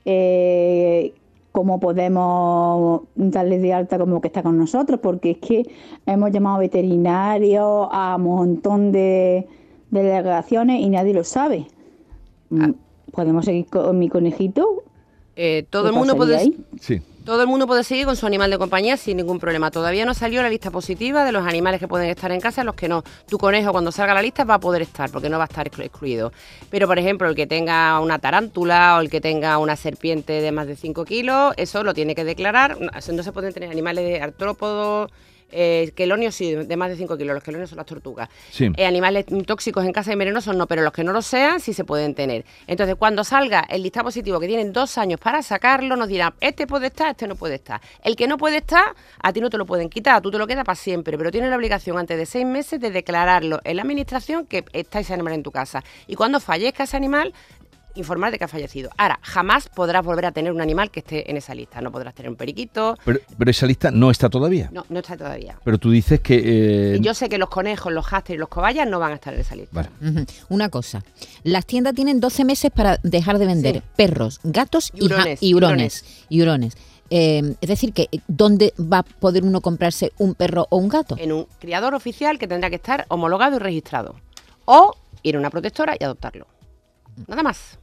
Eh, 0.06 1.12
¿Cómo 1.52 1.78
podemos 1.78 3.02
darle 3.14 3.58
de 3.58 3.74
alta 3.74 3.98
como 3.98 4.22
que 4.22 4.28
está 4.28 4.42
con 4.42 4.56
nosotros? 4.56 5.00
Porque 5.02 5.32
es 5.32 5.38
que 5.38 5.62
hemos 6.06 6.32
llamado 6.32 6.58
veterinarios 6.58 7.88
a 7.92 8.16
un 8.16 8.24
montón 8.24 8.90
de 8.90 9.46
delegaciones 9.90 10.80
y 10.80 10.88
nadie 10.88 11.14
lo 11.14 11.24
sabe. 11.24 11.66
Mm, 12.50 12.72
¿Podemos 13.12 13.44
seguir 13.44 13.66
con 13.66 13.98
mi 13.98 14.08
conejito? 14.08 14.82
Eh, 15.36 15.64
todo 15.70 15.84
¿Qué 15.84 15.88
el 15.90 15.94
mundo 15.94 16.16
puede 16.16 16.36
ahí? 16.36 16.56
Sí. 16.80 17.02
todo 17.24 17.40
el 17.42 17.48
mundo 17.48 17.66
puede 17.66 17.82
seguir 17.82 18.06
con 18.06 18.14
su 18.16 18.24
animal 18.26 18.50
de 18.50 18.58
compañía 18.58 18.96
sin 18.96 19.16
ningún 19.16 19.40
problema. 19.40 19.70
Todavía 19.70 20.04
no 20.04 20.14
salió 20.14 20.42
la 20.42 20.48
lista 20.48 20.70
positiva 20.70 21.24
de 21.24 21.32
los 21.32 21.44
animales 21.46 21.80
que 21.80 21.88
pueden 21.88 22.08
estar 22.10 22.30
en 22.30 22.40
casa, 22.40 22.62
los 22.62 22.74
que 22.76 22.88
no. 22.88 23.02
Tu 23.28 23.36
conejo 23.38 23.72
cuando 23.72 23.90
salga 23.90 24.14
la 24.14 24.22
lista 24.22 24.44
va 24.44 24.54
a 24.54 24.60
poder 24.60 24.82
estar 24.82 25.10
porque 25.10 25.28
no 25.28 25.38
va 25.38 25.44
a 25.44 25.46
estar 25.46 25.68
exclu- 25.68 25.84
excluido. 25.86 26.32
Pero 26.70 26.86
por 26.86 26.98
ejemplo 26.98 27.28
el 27.28 27.34
que 27.34 27.46
tenga 27.48 27.98
una 28.00 28.18
tarántula 28.20 28.96
o 28.96 29.00
el 29.00 29.10
que 29.10 29.20
tenga 29.20 29.58
una 29.58 29.74
serpiente 29.74 30.34
de 30.40 30.52
más 30.52 30.66
de 30.68 30.76
5 30.76 31.04
kilos, 31.04 31.54
eso 31.56 31.82
lo 31.82 31.94
tiene 31.94 32.14
que 32.14 32.24
declarar. 32.24 32.78
No 32.80 32.90
no 33.12 33.22
se 33.22 33.32
pueden 33.32 33.52
tener 33.52 33.70
animales 33.70 34.04
de 34.06 34.20
artrópodos 34.20 35.10
Eh, 35.56 35.92
quelonios 35.94 36.34
sí, 36.34 36.54
de 36.54 36.76
más 36.76 36.90
de 36.90 36.96
5 36.96 37.16
kilos. 37.16 37.34
Los 37.34 37.44
quelonios 37.44 37.70
son 37.70 37.76
las 37.76 37.86
tortugas. 37.86 38.28
Sí. 38.50 38.70
Eh, 38.76 38.86
animales 38.86 39.24
tóxicos 39.46 39.84
en 39.84 39.92
casa 39.92 40.12
y 40.12 40.16
venenosos 40.16 40.56
no, 40.56 40.66
pero 40.66 40.82
los 40.82 40.92
que 40.92 41.04
no 41.04 41.12
lo 41.12 41.22
sean 41.22 41.60
sí 41.60 41.72
se 41.72 41.84
pueden 41.84 42.14
tener. 42.14 42.44
Entonces, 42.66 42.96
cuando 42.96 43.22
salga 43.22 43.60
el 43.70 43.82
listado 43.82 44.06
positivo, 44.06 44.40
que 44.40 44.48
tienen 44.48 44.72
dos 44.72 44.98
años 44.98 45.20
para 45.20 45.42
sacarlo, 45.42 45.94
nos 45.94 46.08
dirán, 46.08 46.34
este 46.40 46.66
puede 46.66 46.88
estar, 46.88 47.10
este 47.10 47.28
no 47.28 47.36
puede 47.36 47.54
estar. 47.54 47.80
El 48.02 48.16
que 48.16 48.26
no 48.26 48.36
puede 48.36 48.58
estar, 48.58 48.94
a 49.22 49.32
ti 49.32 49.40
no 49.40 49.48
te 49.48 49.56
lo 49.56 49.64
pueden 49.64 49.88
quitar, 49.88 50.20
tú 50.20 50.30
te 50.32 50.38
lo 50.38 50.46
quedas 50.48 50.64
para 50.64 50.76
siempre, 50.76 51.16
pero 51.16 51.30
tienes 51.30 51.50
la 51.50 51.56
obligación 51.56 51.98
antes 51.98 52.18
de 52.18 52.26
seis 52.26 52.44
meses 52.44 52.80
de 52.80 52.90
declararlo 52.90 53.60
en 53.62 53.76
la 53.76 53.82
administración 53.82 54.46
que 54.46 54.64
está 54.72 54.98
ese 54.98 55.14
animal 55.14 55.34
en 55.34 55.44
tu 55.44 55.52
casa. 55.52 55.84
Y 56.08 56.16
cuando 56.16 56.40
fallezca 56.40 56.82
ese 56.82 56.96
animal, 56.96 57.32
informar 57.94 58.30
de 58.32 58.38
que 58.38 58.44
ha 58.44 58.48
fallecido. 58.48 58.90
Ahora, 58.96 59.18
jamás 59.22 59.68
podrás 59.68 60.04
volver 60.04 60.26
a 60.26 60.32
tener 60.32 60.52
un 60.52 60.60
animal 60.60 60.90
que 60.90 61.00
esté 61.00 61.30
en 61.30 61.36
esa 61.36 61.54
lista. 61.54 61.80
No 61.80 61.90
podrás 61.92 62.14
tener 62.14 62.30
un 62.30 62.36
periquito. 62.36 62.96
Pero, 63.04 63.20
pero 63.38 63.50
esa 63.50 63.66
lista 63.66 63.90
no 63.90 64.10
está 64.10 64.28
todavía. 64.28 64.68
No, 64.72 64.84
no 64.88 64.98
está 65.00 65.16
todavía. 65.16 65.58
Pero 65.64 65.78
tú 65.78 65.90
dices 65.90 66.20
que... 66.20 66.94
eh, 66.94 66.98
yo 67.00 67.14
sé 67.14 67.28
que 67.28 67.38
los 67.38 67.48
conejos, 67.48 67.92
los 67.92 68.06
hámsters 68.06 68.36
y 68.36 68.38
los 68.38 68.48
cobayas 68.48 68.88
no 68.88 68.98
van 68.98 69.12
a 69.12 69.14
estar 69.16 69.34
en 69.34 69.40
esa 69.40 69.56
lista. 69.56 69.88
Una 70.48 70.68
cosa, 70.68 71.04
las 71.42 71.66
tiendas 71.66 71.94
tienen 71.94 72.20
12 72.20 72.44
meses 72.44 72.70
para 72.74 72.98
dejar 73.02 73.38
de 73.38 73.46
vender 73.46 73.82
perros, 73.96 74.40
gatos 74.42 74.90
y, 74.94 75.04
Hurones, 75.04 75.42
y 75.42 75.54
hurones. 75.54 76.04
y 76.28 76.42
hurones. 76.42 76.76
Eh, 77.10 77.54
es 77.60 77.68
decir, 77.68 77.92
que 77.92 78.08
¿dónde 78.26 78.72
va 78.78 78.98
a 78.98 79.02
poder 79.02 79.44
uno 79.44 79.60
comprarse 79.60 80.12
un 80.18 80.34
perro 80.34 80.66
o 80.70 80.78
un 80.78 80.88
gato? 80.88 81.16
En 81.18 81.32
un 81.32 81.46
criador 81.60 81.94
oficial 81.94 82.38
que 82.38 82.48
tendrá 82.48 82.70
que 82.70 82.76
estar 82.76 83.04
homologado 83.08 83.56
y 83.56 83.58
registrado. 83.58 84.16
O 84.64 84.94
ir 85.22 85.36
a 85.36 85.38
una 85.38 85.50
protectora 85.50 85.96
y 86.00 86.02
adoptarlo. 86.04 86.46
Nada 87.28 87.42
más. 87.42 87.78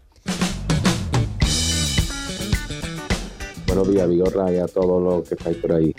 Buenos 3.74 3.90
días, 3.90 4.10
Vigorra, 4.10 4.52
y 4.52 4.58
a 4.58 4.66
todos 4.66 5.02
los 5.02 5.30
que 5.30 5.36
estáis 5.36 5.56
por 5.56 5.72
ahí. 5.72 5.96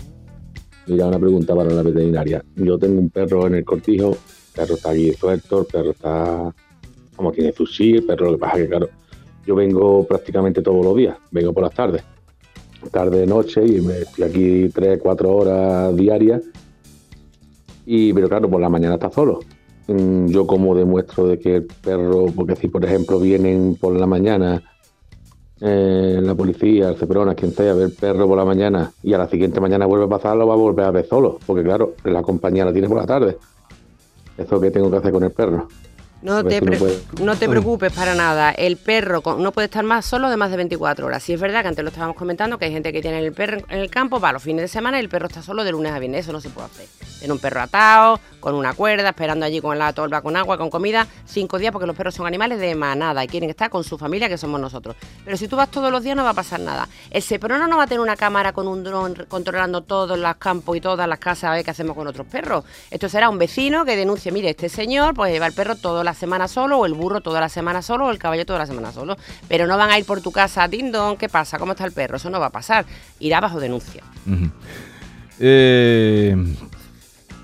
Mira, 0.88 1.07
una 1.07 1.19
pregunta 1.19 1.55
para 1.57 1.71
la 1.71 1.83
veterinaria. 1.83 2.45
Yo 2.55 2.79
tengo 2.79 3.00
un 3.00 3.09
perro 3.09 3.47
en 3.47 3.55
el 3.55 3.64
cortijo, 3.64 4.11
el 4.11 4.17
perro 4.55 4.75
está 4.75 4.91
aquí 4.91 5.11
suelto, 5.14 5.61
el 5.61 5.64
perro 5.64 5.91
está, 5.93 6.55
como 7.17 7.33
tiene 7.33 7.50
su 7.50 7.64
sí, 7.64 7.93
el 7.93 8.05
perro 8.05 8.26
lo 8.26 8.33
que 8.33 8.38
pasa 8.38 8.57
es 8.59 8.62
que, 8.64 8.69
claro, 8.69 8.91
yo 9.47 9.55
vengo 9.55 10.07
prácticamente 10.07 10.61
todos 10.61 10.85
los 10.85 10.95
días, 10.95 11.17
vengo 11.31 11.55
por 11.55 11.62
las 11.62 11.73
tardes, 11.73 12.02
tarde, 12.91 13.26
noche, 13.26 13.64
y 13.64 13.81
me 13.81 14.00
estoy 14.00 14.25
aquí 14.25 14.69
tres, 14.69 14.99
cuatro 15.02 15.35
horas 15.35 15.97
diarias, 15.97 16.43
y 17.87 18.12
pero 18.12 18.29
claro, 18.29 18.50
por 18.50 18.61
la 18.61 18.69
mañana 18.69 18.97
está 18.97 19.11
solo. 19.11 19.41
Mm, 19.87 20.26
Yo 20.26 20.47
como 20.47 20.75
demuestro 20.75 21.26
de 21.26 21.38
que 21.38 21.57
el 21.57 21.64
perro, 21.64 22.26
porque 22.37 22.55
si 22.55 22.69
por 22.69 22.85
ejemplo 22.85 23.19
vienen 23.19 23.76
por 23.81 23.97
la 23.99 24.07
mañana 24.07 24.62
eh, 25.64 26.19
la 26.21 26.35
policía, 26.35 26.88
el 26.88 26.97
Ceprona, 26.97 27.37
quien 27.37 27.52
sea, 27.52 27.73
ve 27.75 27.85
el 27.85 27.92
perro 27.92 28.26
por 28.26 28.37
la 28.37 28.45
mañana 28.45 28.90
y 29.02 29.14
a 29.14 29.19
la 29.19 29.28
siguiente 29.28 29.61
mañana 29.61 29.87
vuelve 29.87 30.07
a 30.07 30.09
pasarlo, 30.09 30.47
va 30.47 30.54
a 30.54 30.57
volver 30.57 30.87
a 30.87 30.90
ver 30.90 31.07
solo, 31.07 31.38
porque 31.47 31.62
claro, 31.62 31.95
la 32.02 32.21
compañía 32.23 32.64
la 32.64 32.73
tiene 32.73 32.88
por 32.88 32.99
la 32.99 33.07
tarde. 33.07 33.38
Eso 34.37 34.61
que 34.61 34.73
tengo 34.73 34.90
que 34.90 34.97
hacer 34.97 35.12
con 35.12 35.23
el 35.23 35.31
perro. 35.31 35.69
No 36.23 36.45
te, 36.45 36.61
si 36.61 37.25
no 37.25 37.33
no 37.33 37.37
te 37.37 37.49
preocupes 37.49 37.93
para 37.93 38.14
nada. 38.14 38.52
El 38.52 38.76
perro 38.76 39.23
no 39.38 39.52
puede 39.52 39.64
estar 39.64 39.85
más 39.85 40.05
solo 40.05 40.31
de 40.31 40.37
más 40.37 40.50
de 40.50 40.57
24 40.57 41.07
horas. 41.07 41.23
Sí 41.23 41.33
es 41.33 41.41
verdad 41.41 41.62
que 41.62 41.69
antes 41.69 41.83
lo 41.83 41.91
estábamos 41.91 42.17
comentando, 42.17 42.59
que 42.59 42.67
hay 42.67 42.73
gente 42.73 42.93
que 42.93 43.02
tiene 43.02 43.19
el 43.19 43.33
perro 43.33 43.59
en 43.69 43.79
el 43.79 43.91
campo 43.91 44.21
para 44.21 44.35
los 44.35 44.43
fines 44.43 44.62
de 44.62 44.69
semana 44.69 44.99
y 44.99 45.00
el 45.00 45.09
perro 45.09 45.26
está 45.26 45.43
solo 45.43 45.64
de 45.64 45.73
lunes 45.73 45.93
a 45.93 45.99
viernes. 45.99 46.21
Eso 46.21 46.33
no 46.33 46.41
se 46.41 46.49
puede 46.50 46.67
hacer. 46.67 46.87
Tener 47.19 47.33
un 47.33 47.38
perro 47.38 47.61
atado, 47.61 48.21
con 48.41 48.55
una 48.55 48.73
cuerda, 48.73 49.09
esperando 49.11 49.47
allí 49.47 49.61
con 49.61 49.79
la 49.79 49.93
tolva, 49.93 50.21
con 50.21 50.37
agua, 50.37 50.59
con 50.59 50.71
comida, 50.71 51.07
cinco 51.25 51.59
días, 51.59 51.73
porque 51.73 51.87
los 51.87 51.97
perros 51.97 52.14
son 52.14 52.26
animales 52.26 52.59
de 52.59 52.75
manada 52.75 53.25
y 53.25 53.29
quieren 53.29 53.50
estar 53.50 53.71
con 53.71 53.83
su 53.83 53.99
familia, 53.99 54.29
que 54.29 54.38
somos 54.38 54.61
nosotros. 54.61 54.97
Pero 55.25 55.37
si 55.37 55.49
tú 55.49 55.57
vas 55.57 55.71
todos 55.71 55.91
los 55.91 56.02
días 56.02 56.17
no 56.17 56.25
va 56.25 56.31
a 56.31 56.35
pasar 56.35 56.61
nada. 56.61 56.88
El 57.11 57.23
seprono 57.23 57.67
no 57.67 57.76
va 57.76 57.85
a 57.85 57.87
tener 57.87 58.00
una 58.00 58.17
cámara 58.17 58.52
con 58.52 58.69
un 58.69 58.85
dron 58.85 59.14
controlando 59.29 59.83
todos 59.83 60.19
los 60.19 60.37
campos 60.37 60.76
y 60.76 60.81
todas 60.81 61.09
las 61.09 61.19
casas 61.19 61.45
a 61.45 61.55
ver 61.55 61.64
qué 61.64 61.71
hacemos 61.71 61.97
con 61.97 62.07
otros 62.07 62.26
perros. 62.26 62.64
Esto 62.91 63.09
será 63.09 63.29
un 63.29 63.38
vecino 63.38 63.85
que 63.85 63.97
denuncie, 63.97 64.31
mire, 64.31 64.50
este 64.50 64.69
señor 64.69 65.14
pues 65.14 65.33
lleva 65.33 65.47
el 65.47 65.52
perro 65.52 65.76
toda 65.76 66.05
la 66.05 66.12
semana 66.14 66.49
solo, 66.49 66.78
o 66.78 66.87
el 66.87 66.95
burro 66.95 67.21
toda 67.21 67.40
la 67.40 67.49
semana 67.49 67.83
solo, 67.83 68.07
o 68.07 68.11
el 68.11 68.19
caballo 68.19 68.45
toda 68.47 68.59
la 68.59 68.66
semana 68.66 68.92
solo. 68.92 69.16
Pero 69.49 69.66
no 69.66 69.76
van 69.76 69.90
a 69.90 69.99
ir 69.99 70.04
por 70.04 70.21
tu 70.21 70.31
casa, 70.33 70.66
dindon, 70.69 71.16
¿qué 71.16 71.28
pasa? 71.28 71.59
¿Cómo 71.59 71.73
está 71.73 71.85
el 71.85 71.92
perro? 71.92 72.16
Eso 72.16 72.31
no 72.31 72.40
va 72.40 72.47
a 72.47 72.50
pasar. 72.50 72.85
Irá 73.21 73.40
bajo 73.40 73.59
denuncia. 73.61 74.02
Eh, 75.40 76.37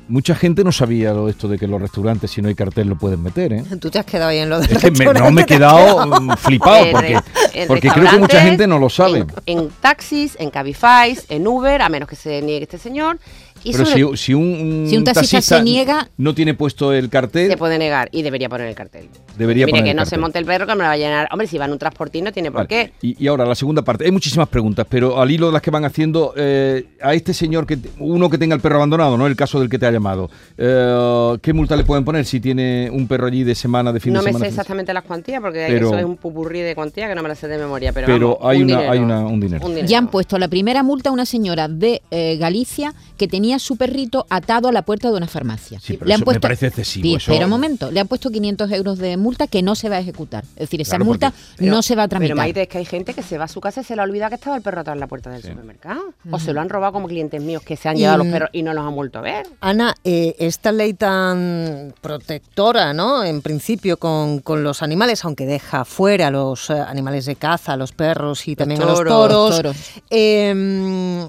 mucha 0.09 0.35
gente 0.35 0.63
no 0.65 0.73
sabía 0.73 1.13
lo 1.13 1.27
de 1.27 1.33
esto 1.33 1.49
de 1.49 1.59
que 1.59 1.67
los 1.67 1.81
restaurantes, 1.81 2.31
si 2.31 2.41
no 2.43 2.49
hay 2.49 2.55
cartel, 2.55 2.89
lo 2.89 2.97
pueden 2.97 3.23
meter, 3.23 3.53
¿eh? 3.53 3.65
Tú 3.81 3.91
te 3.91 3.99
has 3.99 4.07
quedado 4.07 4.31
ahí 4.31 4.39
en 4.39 4.49
lo 4.51 4.61
de 4.61 4.73
Es 4.75 4.79
que 4.81 4.91
me- 4.91 5.05
no 5.13 5.31
me 5.31 5.43
he 5.43 5.47
quedado 5.47 6.07
mm, 6.07 6.37
flipado 6.37 6.85
En 6.87 6.93
porque, 6.93 7.19
en 7.55 7.69
porque 7.69 7.89
creo 7.91 8.11
que 8.11 8.19
mucha 8.19 8.41
gente 8.41 8.67
no 8.67 8.79
lo 8.79 8.89
sabe. 8.89 9.27
En 9.47 9.69
taxis, 9.81 10.37
en 10.39 10.51
Cabify, 10.51 11.19
en 11.29 11.47
Uber, 11.47 11.83
a 11.83 11.89
menos 11.89 12.09
que 12.09 12.17
se 12.17 12.41
niegue 12.43 12.65
este 12.65 12.79
señor. 12.79 13.19
Y 13.65 13.73
Pero 13.73 13.85
sobre- 13.87 14.17
si, 14.17 14.17
si 14.17 14.35
un, 14.35 14.87
Si 14.89 14.97
un 14.97 15.05
taxista 15.05 15.41
se 15.41 15.63
niega- 15.63 16.09
no 16.17 16.35
tiene 16.35 16.55
puesto 16.55 16.93
el 16.93 17.09
cartel, 17.09 17.51
se 17.51 17.57
puede 17.57 17.79
negar 17.79 18.09
y 18.13 18.23
debería 18.23 18.49
poner 18.49 18.69
el 18.69 18.75
cartel. 18.75 19.09
debería 19.37 19.67
Mire, 19.67 19.73
poner 19.73 19.85
que 19.85 19.91
el 19.91 19.97
no 19.97 20.01
cartel. 20.03 20.17
se 20.17 20.21
monte 20.21 20.39
el 20.39 20.45
perro 20.45 20.67
que 20.67 20.73
me 20.75 20.79
lo 20.83 20.85
va 20.89 20.93
a 20.93 20.97
llenar. 20.97 21.29
Hombre, 21.33 21.47
si 21.47 21.59
va 21.59 21.65
en 21.67 21.73
un 21.73 21.79
transportín 21.79 22.25
no 22.25 22.33
tiene 22.33 22.51
por 22.51 22.67
Vale. 22.67 22.69
qué. 22.69 22.93
Y, 23.03 23.23
y 23.23 23.27
ahora 23.29 23.45
la 23.47 23.55
segunda 23.55 23.83
parte. 23.83 24.05
Hay 24.05 24.11
muchísimas 24.13 24.49
preguntas, 24.49 24.87
pero 24.89 25.21
al 25.21 25.31
hilo 25.31 25.47
de 25.49 25.53
las 25.53 25.63
que 25.63 25.71
van 25.71 25.85
haciendo, 25.85 26.33
eh, 26.37 26.87
a 27.03 27.15
este 27.15 27.35
señor, 27.35 27.67
que 27.67 27.79
uno 27.99 28.31
que 28.31 28.39
tenga 28.39 28.55
el 28.55 28.61
perro 28.61 28.77
abandonado, 28.77 29.17
¿no? 29.17 29.27
El 29.27 29.37
caso 29.37 29.59
del 29.61 29.69
que 29.69 29.79
te 29.79 29.87
ha 29.87 29.91
llamado. 29.91 30.31
eh, 30.57 31.37
¿Qué 31.43 31.53
multa 31.53 31.77
le 31.77 31.85
pueden 31.85 32.05
poner 32.05 32.25
si 32.25 32.41
tiene 32.41 32.91
un 32.93 33.07
perro 33.09 33.27
allí 33.27 33.45
de 33.45 33.55
semana, 33.55 33.93
de 33.93 34.01
fin 34.01 34.13
No 34.13 34.21
de 34.21 34.25
me 34.27 34.31
semana? 34.31 34.45
sé 34.45 34.49
fin 34.51 34.55
de 34.57 34.61
exactamente 34.61 34.93
las 34.95 35.05
cuantías 35.05 35.41
porque 35.41 35.65
Pero- 35.69 35.89
eso 35.89 35.99
es 35.99 36.05
un 36.05 36.17
pupurrí 36.17 36.61
de 36.61 36.75
cuantías 36.75 37.09
que 37.09 37.15
no 37.15 37.23
me 37.23 37.29
las 37.29 37.39
sé 37.39 37.49
de 37.49 37.59
memoria. 37.59 37.93
Pero, 37.93 38.07
Pero 38.07 38.39
vamos, 38.39 38.51
hay 38.51 38.59
un 38.59 38.65
una- 38.65 38.73
dinero. 38.77 38.93
hay 38.93 38.99
una- 38.99 39.21
un 39.21 39.41
dinero. 39.41 39.65
Un 39.67 39.71
dinero. 39.73 39.89
Ya 39.89 39.99
han 39.99 40.09
puesto 40.09 40.39
la 40.39 40.49
primera 40.49 40.83
multa 40.83 41.11
a 41.11 41.13
una 41.13 41.25
señora 41.27 41.69
de 41.69 42.03
eh, 42.11 42.37
Galicia 42.39 42.93
que 43.17 43.29
tenía 43.29 43.48
su 43.59 43.77
perrito 43.77 44.27
atado 44.31 44.69
a 44.69 44.73
la 44.73 44.83
puerta 44.83 45.11
de 45.11 45.17
una 45.17 45.27
farmacia. 45.27 45.81
Sí, 45.81 45.97
pero 45.97 46.11
eso 46.13 46.25
me 46.27 46.41
parece 46.41 46.67
excesivo, 46.67 47.03
Sí, 47.05 47.15
eso- 47.15 47.31
Espera 47.33 47.47
un 47.47 47.51
momento, 47.51 47.91
le 47.91 48.01
han 48.01 48.09
puesto 48.09 48.31
500 48.31 48.71
euros 48.73 48.99
de 48.99 49.17
multa 49.17 49.47
que 49.47 49.63
no 49.63 49.75
se 49.75 49.89
va 49.89 49.97
a 49.97 50.01
ejecutar. 50.01 50.45
Es 50.57 50.61
decir, 50.69 50.81
esa 50.83 50.91
Claro, 50.97 51.05
multa 51.07 51.31
porque- 51.31 51.67
no 51.71 51.81
se 51.83 51.95
va 51.97 52.03
a 52.03 52.09
Pero 52.09 52.19
tramitar. 52.19 52.37
Maite, 52.37 52.63
es 52.63 52.69
que 52.69 52.79
hay 52.79 52.85
gente 52.85 53.15
que 53.15 53.23
se 53.23 53.39
va 53.39 53.45
a 53.45 53.49
su 53.49 53.61
casa 53.61 53.81
y 53.81 53.85
se 53.85 53.97
le 53.97 54.03
olvida 54.03 54.29
que 54.29 54.35
estaba 54.35 54.57
el 54.57 54.63
perro 54.63 54.81
atrás 54.81 54.95
en 54.97 55.01
la 55.01 55.07
puerta 55.07 55.31
del 55.31 55.43
supermercado. 55.43 56.01
O 56.31 56.39
se 56.39 56.53
lo 56.53 56.61
han 56.61 56.69
robado 56.69 56.93
como 56.93 57.09
clientes 57.09 57.41
míos 57.43 57.63
que 57.63 57.77
se 57.77 57.89
han 57.89 57.97
Y- 57.97 58.01
llevado 58.01 58.19
los 58.19 58.27
perros 58.27 58.51
y 58.53 58.63
no 58.63 58.75
los 58.75 58.85
han 58.87 58.95
vuelto 58.95 59.19
a 59.21 59.23
ver. 59.23 59.47
Ana, 59.61 59.95
eh, 60.05 60.35
esta 60.39 60.73
ley 60.73 60.93
tan 60.95 61.95
protectora, 62.01 62.93
¿no? 62.93 63.23
En 63.25 63.43
principio 63.43 63.97
con, 63.97 64.41
con 64.41 64.63
los 64.65 64.83
animales, 64.83 65.25
aunque 65.25 65.47
deja 65.47 65.85
fuera 65.85 66.29
a 66.29 66.31
los 66.31 66.71
eh, 66.71 66.75
animales 66.75 67.27
de 67.27 67.37
caza, 67.37 67.75
a 67.75 67.77
los 67.77 67.93
perros 67.93 68.47
y 68.49 68.57
también 68.57 68.83
a 68.83 68.87
los 68.87 68.99
toros, 68.99 69.13
toros, 69.13 69.57
toros. 69.57 69.77
em, 70.11 71.29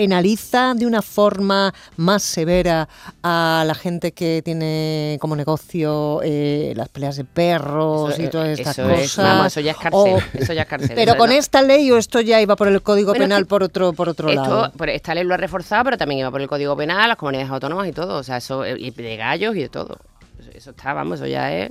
penaliza 0.00 0.72
de 0.74 0.86
una 0.86 1.02
forma 1.02 1.74
más 1.98 2.22
severa 2.22 2.88
a 3.22 3.64
la 3.66 3.74
gente 3.74 4.12
que 4.12 4.40
tiene 4.42 5.18
como 5.20 5.36
negocio 5.36 6.20
eh, 6.24 6.72
las 6.74 6.88
peleas 6.88 7.16
de 7.16 7.24
perros 7.26 8.14
Eso, 8.14 8.22
y 8.22 8.28
todas 8.28 8.58
estas 8.58 8.78
eso 8.78 8.88
es, 8.88 9.00
cosas. 9.02 9.24
vamos, 9.26 9.46
eso 9.48 9.60
ya 9.60 9.72
es 9.72 9.76
cárcel, 9.76 10.22
eso 10.32 10.52
ya 10.54 10.62
es 10.62 10.68
cárcel, 10.68 10.92
Pero 10.94 11.16
con 11.16 11.28
no. 11.28 11.36
esta 11.36 11.60
ley 11.60 11.90
o 11.90 11.98
esto 11.98 12.22
ya 12.22 12.40
iba 12.40 12.56
por 12.56 12.68
el 12.68 12.80
Código 12.80 13.10
Bueno, 13.10 13.24
Penal 13.26 13.44
por 13.44 13.62
otro 13.62 13.92
por 13.92 14.08
otro 14.08 14.30
Esto, 14.30 14.40
lado. 14.42 14.72
pues, 14.74 14.94
esta 14.94 15.14
ley 15.14 15.22
lo 15.24 15.34
ha 15.34 15.36
reforzado, 15.36 15.84
pero 15.84 15.98
también 15.98 16.20
iba 16.20 16.30
por 16.30 16.40
el 16.40 16.48
Código 16.48 16.74
Penal, 16.78 17.06
las 17.08 17.18
comunidades 17.18 17.50
autónomas 17.50 17.86
y 17.86 17.92
todo. 17.92 18.16
O 18.16 18.22
sea, 18.22 18.38
eso, 18.38 18.64
eh, 18.64 18.76
y 18.78 18.92
de 18.92 19.16
gallos 19.18 19.54
y 19.54 19.60
de 19.60 19.68
todo. 19.68 19.98
Eso, 20.40 20.50
eso 20.54 20.70
está, 20.70 20.94
vamos, 20.94 21.16
eso 21.20 21.26
ya 21.26 21.52
es 21.52 21.70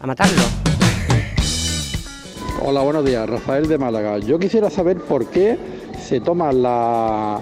a 0.00 0.06
matarlo. 0.06 0.42
Hola, 2.60 2.82
buenos 2.82 3.04
días. 3.06 3.26
Rafael 3.26 3.68
de 3.68 3.78
Málaga. 3.78 4.18
Yo 4.18 4.38
quisiera 4.38 4.68
saber 4.68 4.98
por 4.98 5.30
qué 5.30 5.77
se 6.08 6.20
toma 6.20 6.50
la, 6.52 7.38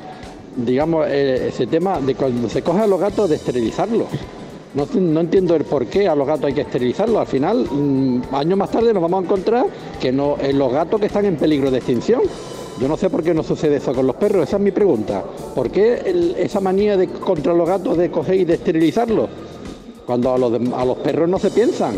digamos, 0.56 1.06
eh, 1.08 1.48
ese 1.48 1.68
tema 1.68 2.00
de 2.00 2.16
cuando 2.16 2.48
se 2.48 2.62
coge 2.62 2.80
a 2.80 2.86
los 2.88 2.98
gatos 2.98 3.30
de 3.30 3.36
esterilizarlos. 3.36 4.08
No, 4.74 4.86
no 5.00 5.20
entiendo 5.20 5.54
el 5.54 5.64
por 5.64 5.86
qué 5.86 6.08
a 6.08 6.16
los 6.16 6.26
gatos 6.26 6.46
hay 6.46 6.52
que 6.52 6.62
esterilizarlos. 6.62 7.16
Al 7.16 7.28
final, 7.28 7.64
mm, 7.70 8.34
años 8.34 8.58
más 8.58 8.70
tarde 8.70 8.92
nos 8.92 9.02
vamos 9.02 9.22
a 9.22 9.24
encontrar 9.24 9.66
que 10.00 10.10
no, 10.10 10.36
eh, 10.42 10.52
los 10.52 10.72
gatos 10.72 10.98
que 10.98 11.06
están 11.06 11.26
en 11.26 11.36
peligro 11.36 11.70
de 11.70 11.78
extinción. 11.78 12.22
Yo 12.80 12.88
no 12.88 12.96
sé 12.96 13.08
por 13.08 13.22
qué 13.22 13.32
no 13.32 13.44
sucede 13.44 13.76
eso 13.76 13.94
con 13.94 14.04
los 14.04 14.16
perros. 14.16 14.48
Esa 14.48 14.56
es 14.56 14.62
mi 14.62 14.72
pregunta. 14.72 15.22
¿Por 15.54 15.70
qué 15.70 16.34
esa 16.36 16.60
manía 16.60 16.96
de 16.96 17.06
contra 17.06 17.54
los 17.54 17.68
gatos 17.68 17.96
de 17.96 18.10
coger 18.10 18.34
y 18.34 18.44
de 18.44 18.54
esterilizarlos? 18.54 19.30
Cuando 20.04 20.34
a 20.34 20.38
los, 20.38 20.52
a 20.74 20.84
los 20.84 20.98
perros 20.98 21.28
no 21.28 21.38
se 21.38 21.50
piensan. 21.50 21.94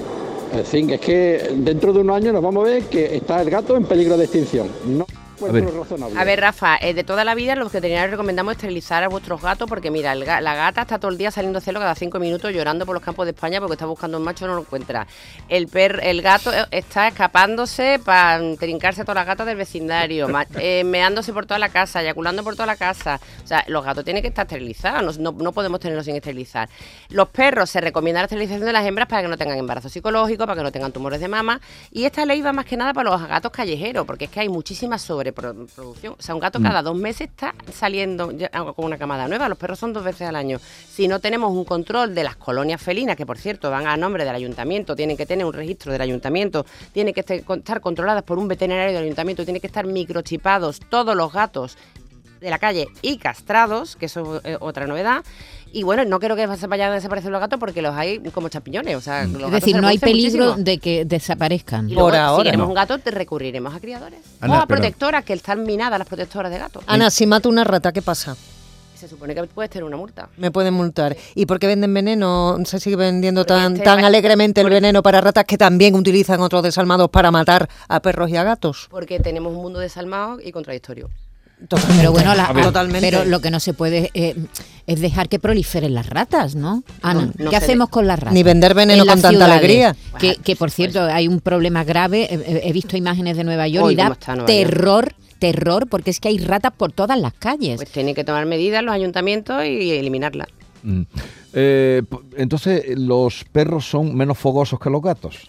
En 0.52 0.64
fin, 0.64 0.90
es 0.90 1.00
que 1.00 1.50
dentro 1.56 1.94
de 1.94 2.00
unos 2.00 2.16
años 2.16 2.34
nos 2.34 2.42
vamos 2.42 2.64
a 2.64 2.70
ver 2.70 2.82
que 2.84 3.16
está 3.16 3.40
el 3.40 3.50
gato 3.50 3.75
en 3.75 3.84
peligro 3.84 4.16
de 4.16 4.25
extinción. 4.25 4.68
No 4.87 5.06
encuentro 5.47 5.83
razonable. 5.83 6.18
A 6.21 6.25
ver, 6.25 6.40
Rafa, 6.40 6.76
eh, 6.80 6.95
de 6.95 7.04
toda 7.04 7.25
la 7.25 7.35
vida 7.35 7.54
los 7.54 7.73
veterinarios 7.73 8.11
recomendamos 8.11 8.52
esterilizar 8.52 9.02
a 9.04 9.09
vuestros 9.09 9.40
gatos 9.40 9.68
porque, 9.68 9.90
mira, 9.90 10.12
el 10.12 10.25
ga- 10.25 10.40
la 10.40 10.54
gata 10.54 10.83
está 10.83 10.99
todo 10.99 11.11
el 11.11 11.18
día 11.18 11.30
saliendo 11.30 11.59
a 11.59 11.62
celo 11.62 11.78
cada 11.80 11.95
cinco 11.95 12.18
minutos 12.18 12.52
llorando 12.52 12.85
por 12.87 12.95
los 12.95 13.02
campos 13.02 13.26
de 13.26 13.30
España 13.33 13.61
porque 13.61 13.75
está 13.75 13.87
buscando 13.87 14.18
un 14.18 14.25
macho 14.25 14.45
y 14.45 14.49
no 14.49 14.54
lo 14.54 14.61
encuentra. 14.62 15.07
El 15.49 15.68
per, 15.68 16.00
el 16.02 16.23
gato 16.23 16.52
eh, 16.52 16.64
está 16.71 17.09
escapándose 17.09 18.00
para 18.04 18.40
trincarse 18.57 19.02
a 19.02 19.04
todas 19.04 19.16
las 19.16 19.26
gatas 19.26 19.47
del 19.47 19.57
vecindario, 19.57 20.28
ma- 20.28 20.47
eh, 20.59 20.83
meándose 20.85 21.33
por 21.33 21.47
toda 21.47 21.59
la 21.59 21.68
casa, 21.68 22.02
eyaculando 22.02 22.42
por 22.42 22.54
toda 22.54 22.66
la 22.66 22.76
casa. 22.76 23.21
O 23.45 23.47
sea, 23.47 23.64
los 23.68 23.85
gatos 23.85 24.04
tienen 24.04 24.23
que 24.23 24.28
estar 24.28 24.47
esterilizados, 24.47 25.18
no, 25.18 25.30
no- 25.33 25.38
no 25.45 25.52
podemos 25.52 25.78
tenerlos 25.80 26.04
sin 26.07 26.16
esterilizar. 26.16 26.68
Los 27.11 27.28
perros 27.28 27.71
se 27.71 27.80
recomienda 27.80 28.21
la 28.21 28.25
esterilización 28.25 28.66
de 28.66 28.73
las 28.73 28.85
hembras 28.85 29.07
para 29.09 29.23
que 29.23 29.28
no 29.28 29.37
tengan 29.38 29.57
embarazo 29.59 29.88
psicológico, 29.88 30.47
para 30.47 30.57
que 30.57 30.62
no 30.64 30.73
tengan 30.73 30.90
tumores 30.92 31.21
de 31.21 31.28
mama. 31.28 31.61
Y 31.92 32.04
esta 32.04 32.25
ley 32.26 32.42
va 32.42 32.52
más 32.52 32.64
que 32.66 32.76
nada 32.76 32.92
para 32.92 33.11
los 33.11 33.28
gatos 33.28 33.52
callejeros, 33.52 34.04
porque 34.04 34.25
es 34.25 34.30
que 34.30 34.40
hay 34.40 34.49
muchísima 34.49 34.99
sobrepeso 34.99 35.27
sobreproducción. 35.32 36.14
O 36.18 36.23
sea, 36.23 36.35
un 36.35 36.40
gato 36.40 36.61
Mm. 36.61 36.62
cada 36.62 36.82
dos 36.82 36.97
meses 36.97 37.28
está 37.28 37.54
saliendo 37.73 38.30
ya 38.32 38.49
con 38.50 38.85
una 38.85 38.99
camada 38.99 39.28
nueva. 39.28 39.49
Los 39.49 39.58
perros 39.58 39.78
son 39.78 39.92
dos 39.92 40.04
veces 40.04 40.28
al 40.28 40.37
año. 40.37 40.58
Si 40.88 41.08
no 41.08 41.20
tenemos 41.20 41.52
un 41.52 41.64
control 41.64 42.14
de 42.14 42.25
las 42.25 42.37
colonias 42.37 42.80
felinas, 42.80 43.16
que 43.16 43.26
por 43.26 43.38
cierto 43.38 43.70
van 43.70 43.87
a 43.87 43.97
nombre 43.97 44.25
del 44.25 44.35
ayuntamiento, 44.35 44.97
tienen 44.97 45.16
que 45.16 45.26
tener 45.26 45.44
un 45.47 45.52
registro 45.52 45.92
del 45.92 46.02
ayuntamiento, 46.02 46.64
tienen 46.92 47.14
que 47.14 47.20
estar 47.20 47.80
controladas 47.80 48.23
por 48.23 48.38
un 48.38 48.49
veterinario 48.49 48.94
del 48.94 49.04
ayuntamiento, 49.04 49.44
tienen 49.44 49.61
que 49.61 49.66
estar 49.66 49.87
microchipados 49.87 50.80
todos 50.88 51.14
los 51.16 51.32
gatos 51.32 51.76
de 52.40 52.50
la 52.50 52.59
calle 52.59 52.87
y 53.02 53.18
castrados, 53.18 53.97
que 53.97 54.07
eso 54.07 54.40
es 54.45 54.57
otra 54.61 54.87
novedad. 54.87 55.25
Y 55.71 55.83
bueno, 55.83 56.02
no 56.07 56.18
creo 56.18 56.35
que 56.35 56.47
vayan 56.47 56.92
a 56.92 56.95
desaparecer 56.95 57.30
los 57.30 57.40
gatos 57.40 57.61
porque 57.61 57.83
los 57.83 57.95
hay 57.95 58.21
como 58.33 58.49
champiñones. 58.49 58.97
O 58.97 59.00
sea, 59.02 59.25
los 59.26 59.42
Es 59.45 59.50
decir, 59.50 59.76
no 59.80 59.87
hay 59.87 59.99
peligro 59.99 60.45
muchísimo. 60.45 60.64
de 60.64 60.78
que 60.78 61.04
desaparezcan. 61.04 61.90
Y 61.90 61.95
luego, 61.95 62.38
si 62.38 62.45
queremos 62.45 62.68
un 62.68 62.75
gato, 62.75 62.99
te 62.99 63.11
recurriremos 63.11 63.75
a 63.75 63.78
criadores. 63.80 64.21
Ana, 64.40 64.52
o 64.52 64.57
a 64.57 64.66
pero- 64.66 64.78
protectoras, 64.80 65.25
que 65.25 65.35
están 65.35 65.64
minadas 65.64 65.99
las 65.99 66.09
protectoras 66.09 66.50
de 66.50 66.59
gatos. 66.59 66.83
Ana, 66.87 67.11
si 67.11 67.26
mato 67.26 67.50
una 67.50 67.64
rata, 67.64 67.92
¿qué 67.92 68.00
pasa? 68.00 68.35
Se 68.95 69.07
supone 69.07 69.33
que 69.35 69.45
puedes 69.45 69.71
tener 69.71 69.85
una 69.85 69.97
multa. 69.97 70.28
Me 70.38 70.50
pueden 70.50 70.75
multar. 70.75 71.16
¿Y 71.37 71.47
por 71.47 71.61
qué 71.61 71.68
venden 71.68 71.92
veneno? 71.95 72.57
Se 72.64 72.80
sigue 72.80 72.97
vendiendo 72.97 73.45
tan, 73.45 73.75
este 73.75 73.85
tan 73.85 74.04
alegremente 74.04 74.61
el 74.62 74.71
veneno 74.71 75.02
para 75.04 75.21
ratas 75.21 75.45
que 75.45 75.57
también 75.59 75.95
utilizan 75.95 76.40
otros 76.40 76.62
desalmados 76.64 77.09
para 77.11 77.30
matar 77.30 77.68
a 77.88 78.00
perros 78.00 78.28
y 78.30 78.37
a 78.37 78.42
gatos. 78.42 78.88
Porque 78.90 79.21
tenemos 79.21 79.52
un 79.54 79.61
mundo 79.62 79.78
desalmado 79.78 80.38
y 80.42 80.50
contradictorio. 80.50 81.11
Pero 81.96 82.12
bueno, 82.12 82.34
la- 82.34 82.46
A 82.46 82.52
ver. 82.52 82.64
Totalmente. 82.64 83.00
pero 83.10 83.24
lo 83.24 83.40
que 83.40 83.50
no 83.50 83.58
se 83.60 83.74
puede 83.74 84.10
eh, 84.14 84.34
es 84.86 85.00
dejar 85.00 85.28
que 85.28 85.38
proliferen 85.38 85.92
las 85.94 86.06
ratas, 86.08 86.54
¿no? 86.54 86.82
Ana, 87.02 87.22
No, 87.36 87.44
no 87.44 87.50
¿qué 87.50 87.56
hacemos 87.56 87.88
de- 87.88 87.92
con 87.92 88.06
las 88.06 88.18
ratas? 88.20 88.34
Ni 88.34 88.42
vender 88.42 88.74
veneno 88.74 89.04
con 89.04 89.14
tanta 89.14 89.30
ciudades, 89.30 89.58
alegría. 89.58 89.96
Que, 90.18 90.36
que, 90.36 90.54
por 90.56 90.70
cierto, 90.70 91.02
hay 91.02 91.26
un 91.28 91.40
problema 91.40 91.84
grave. 91.84 92.28
He 92.62 92.72
visto 92.72 92.96
imágenes 92.96 93.36
de 93.36 93.44
Nueva 93.44 93.66
York 93.68 93.86
Hoy, 93.86 93.92
y 93.94 93.96
da 93.96 94.06
York. 94.08 94.46
terror, 94.46 95.12
terror, 95.38 95.86
porque 95.88 96.10
es 96.10 96.20
que 96.20 96.28
hay 96.28 96.38
ratas 96.38 96.72
por 96.76 96.92
todas 96.92 97.18
las 97.18 97.32
calles. 97.34 97.76
Pues 97.76 97.90
tienen 97.90 98.14
que 98.14 98.24
tomar 98.24 98.46
medidas 98.46 98.82
los 98.84 98.94
ayuntamientos 98.94 99.64
y 99.64 99.90
eliminarlas. 99.92 100.48
Mm. 100.82 101.02
Eh, 101.54 102.02
entonces, 102.36 102.84
¿los 102.96 103.44
perros 103.50 103.84
son 103.88 104.14
menos 104.16 104.38
fogosos 104.38 104.78
que 104.78 104.90
los 104.90 105.02
gatos? 105.02 105.48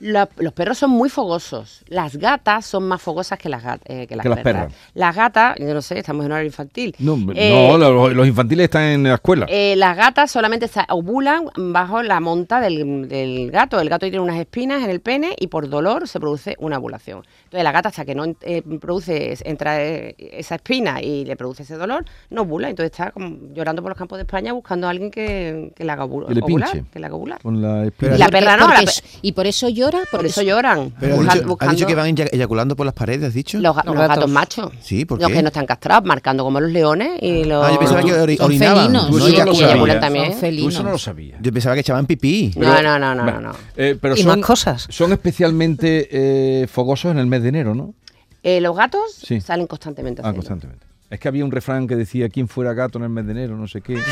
La- 0.00 0.28
los 0.38 0.52
perros 0.52 0.78
son 0.78 0.90
muy 0.90 1.08
fogosos. 1.08 1.82
Las 1.88 2.16
gatas 2.16 2.64
son 2.66 2.86
más 2.86 3.02
fogosas 3.02 3.38
que 3.38 3.48
las, 3.48 3.64
gat- 3.64 3.80
eh, 3.86 4.06
que 4.06 4.14
las 4.14 4.22
Que 4.22 4.28
las 4.28 4.38
perras. 4.40 4.66
perras. 4.66 4.78
Las 4.94 5.16
gatas, 5.16 5.56
yo 5.58 5.74
no 5.74 5.82
sé, 5.82 5.98
estamos 5.98 6.24
en 6.24 6.30
horario 6.32 6.46
infantil. 6.46 6.94
No, 7.00 7.16
Eh, 7.34 7.66
no 7.68 7.78
los, 7.78 8.12
los 8.14 8.26
infantiles 8.28 8.64
están 8.64 8.82
en 8.84 9.02
la 9.02 9.14
escuela. 9.14 9.46
Eh, 9.48 9.74
las 9.76 9.96
gatas 9.96 10.30
solamente 10.30 10.68
ovulan 10.90 11.44
bajo 11.56 12.02
la 12.02 12.20
monta 12.20 12.60
del, 12.60 13.08
del 13.08 13.50
gato. 13.50 13.80
El 13.80 13.88
gato 13.88 14.06
tiene 14.06 14.20
unas 14.20 14.38
espinas 14.38 14.82
en 14.84 14.90
el 14.90 15.00
pene 15.00 15.34
y 15.38 15.48
por 15.48 15.68
dolor 15.68 16.06
se 16.06 16.20
produce 16.20 16.54
una 16.60 16.78
ovulación. 16.78 17.24
Entonces 17.44 17.64
la 17.64 17.72
gata 17.72 17.88
hasta 17.88 18.04
que 18.04 18.14
no 18.14 18.24
eh, 18.42 18.62
produce, 18.80 19.36
entra 19.44 19.82
eh, 19.82 20.14
esa 20.18 20.56
espina 20.56 21.02
y 21.02 21.24
le 21.24 21.34
produce 21.36 21.64
ese 21.64 21.74
dolor, 21.76 22.04
no 22.30 22.42
ovula. 22.42 22.70
Entonces 22.70 22.92
está 22.92 23.10
como 23.10 23.36
llorando 23.52 23.82
por 23.82 23.90
los 23.90 23.98
campos 23.98 24.18
de 24.18 24.22
España 24.22 24.52
buscando 24.52 24.86
a 24.86 24.90
alguien 24.90 25.10
que, 25.10 25.72
que 25.74 25.84
la 25.84 25.94
haga 25.94 26.04
ovu- 26.06 26.26
Que 26.28 26.34
le 26.34 26.40
ovular. 26.42 26.70
pinche. 26.72 26.88
Que 26.92 26.98
la 27.00 27.06
haga 27.08 27.16
ovular. 27.16 27.42
Con 27.42 27.60
la 27.60 27.84
espina. 27.86 28.14
Y 28.14 28.18
la 28.18 28.28
perra 28.28 28.56
no, 28.56 28.68
la 28.68 28.80
es- 28.80 29.02
y 29.22 29.32
por 29.32 29.46
eso 29.46 29.68
llora. 29.90 30.04
Por 30.10 30.26
eso 30.26 30.42
lloran. 30.42 30.92
Pero 31.00 31.14
ha 31.14 31.16
busca- 31.18 31.32
dicho, 31.34 31.44
ha 31.44 31.48
buscando 31.48 31.74
dicho 31.74 31.86
que 31.86 31.94
van 31.94 32.06
eya- 32.16 32.28
eyaculando 32.32 32.76
por 32.76 32.86
las 32.86 32.94
paredes, 32.94 33.28
¿has 33.28 33.34
dicho? 33.34 33.58
los, 33.58 33.74
ga- 33.76 33.84
los 33.84 33.94
gatos 33.96 34.30
machos. 34.30 34.70
Sí, 34.82 35.04
¿por 35.04 35.20
Los 35.20 35.28
qué? 35.28 35.34
que 35.36 35.42
no 35.42 35.48
están 35.48 35.66
castrados, 35.66 36.04
marcando 36.04 36.44
como 36.44 36.60
los 36.60 36.70
leones 36.70 37.12
y 37.22 37.44
los... 37.44 37.64
Ah, 37.64 37.72
yo 37.72 37.78
pensaba 37.78 38.02
que 38.02 38.12
ori- 38.12 38.36
Son 38.36 38.46
orinaban. 38.46 38.84
felinos. 38.86 39.10
no 39.10 39.18
Sí, 39.26 39.34
eyaculan. 39.34 39.54
y 39.54 39.64
eyaculan 39.64 40.00
también. 40.00 40.38
Tú 40.40 40.68
eso 40.68 40.82
no 40.82 40.90
lo 40.92 40.98
sabías. 40.98 41.38
Yo 41.42 41.52
pensaba 41.52 41.74
que 41.74 41.80
echaban 41.80 42.06
pipí. 42.06 42.52
No, 42.56 42.82
no, 42.82 42.98
no, 42.98 43.14
no, 43.14 43.22
Bueno, 43.24 43.40
no. 43.40 43.52
eh, 43.76 43.96
pero 44.00 44.14
Y 44.16 44.22
son, 44.22 44.38
más 44.38 44.46
cosas. 44.46 44.86
Son 44.90 45.12
especialmente 45.12 46.08
eh, 46.10 46.66
fogosos 46.66 47.10
en 47.12 47.18
el 47.18 47.26
mes 47.26 47.42
de 47.42 47.48
enero, 47.50 47.74
¿no? 47.74 47.94
Eh, 48.42 48.60
los 48.60 48.76
gatos 48.76 49.00
Sí. 49.26 49.40
salen 49.40 49.66
constantemente. 49.66 50.22
Ah, 50.24 50.32
constantemente. 50.32 50.86
Es 51.10 51.18
que 51.18 51.26
había 51.28 51.42
un 51.44 51.50
refrán 51.50 51.86
que 51.86 51.96
decía 51.96 52.28
quién 52.28 52.48
fuera 52.48 52.74
gato 52.74 52.98
en 52.98 53.04
el 53.04 53.10
mes 53.10 53.24
de 53.26 53.32
enero, 53.32 53.56
no 53.56 53.66
sé 53.66 53.80
qué. 53.80 53.96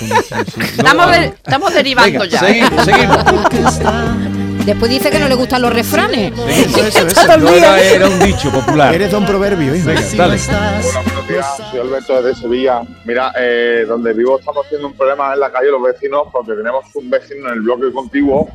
Sí, 0.00 0.06
sí, 0.06 0.34
sí. 0.54 0.60
Estamos, 0.62 1.06
No, 1.06 1.12
de- 1.12 1.26
estamos 1.26 1.74
derivando 1.74 2.20
Venga, 2.20 2.26
ya. 2.26 2.40
seguimos, 2.40 2.84
seguimos. 2.86 4.49
Después 4.70 4.88
dice 4.88 5.10
que 5.10 5.18
no 5.18 5.28
le 5.28 5.34
gustan 5.34 5.62
los 5.62 5.72
refranes. 5.72 6.32
Eso, 6.48 6.86
eso, 6.86 7.06
eso. 7.08 7.38
No 7.38 7.48
era, 7.48 7.82
era 7.82 8.06
un 8.06 8.20
dicho 8.20 8.52
popular. 8.52 8.94
Eres 8.94 9.10
don 9.10 9.26
proverbio, 9.26 9.74
hijo. 9.74 9.88
Venga, 9.88 10.00
dale. 10.16 10.38
Buenos 10.38 11.28
días, 11.28 11.56
soy 11.72 11.80
Alberto 11.80 12.22
desde 12.22 12.40
Sevilla. 12.40 12.82
Mira, 13.04 13.32
eh, 13.36 13.84
donde 13.88 14.12
vivo 14.12 14.38
estamos 14.38 14.64
teniendo 14.68 14.86
un 14.86 14.96
problema 14.96 15.34
en 15.34 15.40
la 15.40 15.50
calle 15.50 15.72
los 15.72 15.82
vecinos 15.82 16.28
porque 16.30 16.52
tenemos 16.52 16.84
un 16.94 17.10
vecino 17.10 17.48
en 17.48 17.54
el 17.54 17.60
bloque 17.62 17.92
contiguo 17.92 18.48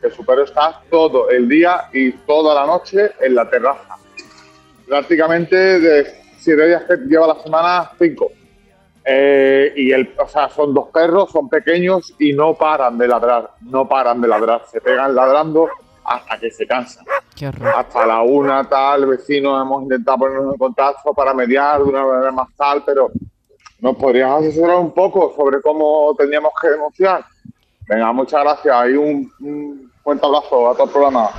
que 0.00 0.10
su 0.10 0.24
perro 0.24 0.44
está 0.44 0.80
todo 0.90 1.28
el 1.28 1.46
día 1.46 1.88
y 1.92 2.12
toda 2.12 2.54
la 2.54 2.66
noche 2.66 3.10
en 3.20 3.34
la 3.34 3.50
terraza. 3.50 3.96
Prácticamente 4.88 5.56
de 5.56 6.06
siete 6.38 6.68
días 6.68 6.84
que 6.88 6.96
lleva 7.06 7.26
la 7.26 7.42
semana, 7.42 7.90
cinco. 7.98 8.32
Eh, 9.04 9.72
y 9.76 9.92
el, 9.92 10.14
o 10.18 10.28
sea, 10.28 10.48
son 10.48 10.74
dos 10.74 10.88
perros, 10.88 11.30
son 11.30 11.48
pequeños 11.48 12.14
y 12.18 12.32
no 12.32 12.54
paran 12.54 12.98
de 12.98 13.08
ladrar, 13.08 13.52
no 13.62 13.88
paran 13.88 14.20
de 14.20 14.28
ladrar, 14.28 14.62
se 14.70 14.80
pegan 14.80 15.14
ladrando 15.14 15.68
hasta 16.04 16.38
que 16.38 16.50
se 16.50 16.66
cansan. 16.66 17.04
Qué. 17.34 17.46
Hasta 17.46 18.06
la 18.06 18.22
una 18.22 18.68
tal, 18.68 19.06
vecinos 19.06 19.60
hemos 19.62 19.82
intentado 19.84 20.18
ponernos 20.18 20.52
en 20.52 20.58
contacto 20.58 21.14
para 21.14 21.32
mediar 21.32 21.78
de 21.82 21.84
una 21.84 22.04
manera 22.04 22.32
más 22.32 22.48
tal, 22.56 22.82
pero 22.84 23.10
¿nos 23.80 23.96
podrías 23.96 24.30
asesorar 24.30 24.76
un 24.76 24.92
poco 24.92 25.32
sobre 25.34 25.62
cómo 25.62 26.14
teníamos 26.18 26.52
que 26.60 26.68
denunciar? 26.68 27.24
Venga, 27.88 28.12
muchas 28.12 28.42
gracias 28.42 28.90
y 28.90 28.92
un, 28.92 29.32
un 29.40 29.92
fuerte 30.02 30.26
abrazo 30.26 30.70
a 30.70 30.74
todo 30.74 30.84
el 30.84 30.90
programa. 30.90 31.30